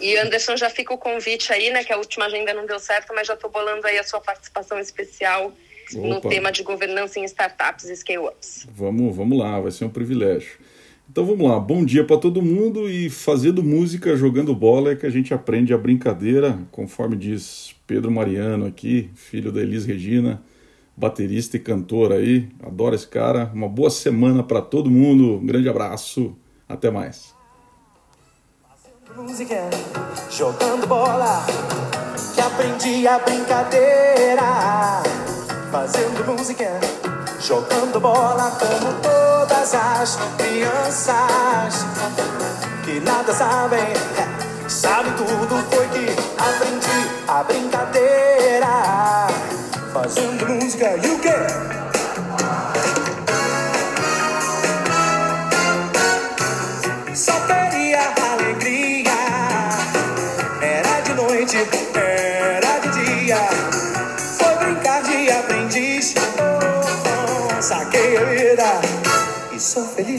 E 0.01 0.17
Anderson, 0.17 0.57
já 0.57 0.69
fica 0.69 0.93
o 0.93 0.99
convite 0.99 1.53
aí, 1.53 1.71
né? 1.71 1.85
Que 1.85 1.93
a 1.93 1.97
última 1.97 2.25
agenda 2.25 2.53
não 2.53 2.67
deu 2.67 2.81
certo, 2.81 3.15
mas 3.15 3.29
já 3.29 3.35
estou 3.35 3.49
bolando 3.49 3.87
aí 3.87 3.97
a 3.97 4.03
sua 4.03 4.21
participação 4.21 4.81
especial 4.81 5.53
Opa. 5.95 6.09
no 6.09 6.21
tema 6.21 6.51
de 6.51 6.65
governança 6.65 7.21
em 7.21 7.25
startups 7.25 7.85
e 7.85 7.95
scale-ups. 7.95 8.67
Vamos, 8.75 9.15
vamos 9.15 9.39
lá, 9.39 9.61
vai 9.61 9.71
ser 9.71 9.85
um 9.85 9.91
privilégio. 9.91 10.59
Então 11.13 11.27
vamos 11.27 11.47
lá, 11.47 11.61
bom 11.61 11.85
dia 11.85 12.07
para 12.07 12.17
todo 12.17 12.41
mundo 12.41 12.89
e 12.89 13.11
fazendo 13.11 13.63
música, 13.63 14.17
jogando 14.17 14.55
bola 14.55 14.93
é 14.93 14.97
que 14.97 15.05
a 15.05 15.11
gente 15.11 15.35
aprende 15.35 15.75
a 15.75 15.77
brincadeira, 15.77 16.59
conforme 16.71 17.17
diz 17.17 17.77
Pedro 17.87 18.11
Mariano 18.11 18.65
aqui, 18.65 19.11
filho 19.15 19.53
da 19.53 19.61
Elis 19.61 19.85
Regina, 19.85 20.43
baterista 20.97 21.59
e 21.59 21.61
cantor 21.61 22.13
aí. 22.13 22.49
Adoro 22.63 22.95
esse 22.95 23.07
cara. 23.07 23.51
Uma 23.53 23.69
boa 23.69 23.91
semana 23.91 24.43
para 24.43 24.63
todo 24.63 24.91
mundo. 24.91 25.35
Um 25.35 25.45
grande 25.45 25.69
abraço. 25.69 26.35
Até 26.67 26.91
mais. 26.91 27.35
Música, 29.15 29.69
jogando 30.31 30.87
bola, 30.87 31.45
que 32.35 32.41
aprendi 32.41 33.07
a 33.07 33.19
brincadeira. 33.19 35.03
Fazendo 35.71 36.25
música, 36.25 36.81
jogando 37.39 38.01
bola 38.01 38.51
como 38.53 39.52
todas 39.63 39.75
as 39.75 40.19
crianças 40.39 41.87
que 42.85 42.99
nada 42.99 43.33
sabem, 43.33 43.79
é, 43.79 44.69
sabe 44.69 45.11
tudo 45.13 45.65
foi 45.71 45.87
que 45.89 46.11
aprendi 46.37 47.09
a 47.29 47.45
brincadeira. 47.45 48.22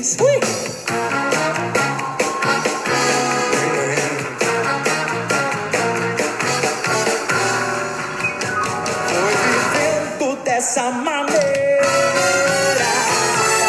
Ui! 0.03 0.39
Foi 9.07 9.33
vivendo 9.47 10.43
dessa 10.43 10.91
maneira, 10.91 11.39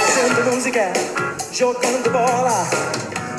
fazendo 0.06 0.50
música, 0.52 0.92
jogando 1.52 2.10
bola, 2.10 2.66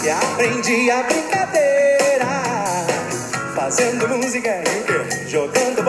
e 0.01 0.10
aprendi 0.10 0.89
a 0.89 1.03
brincadeira. 1.03 2.25
Fazendo 3.55 4.08
música, 4.08 4.63
jogando 5.27 5.84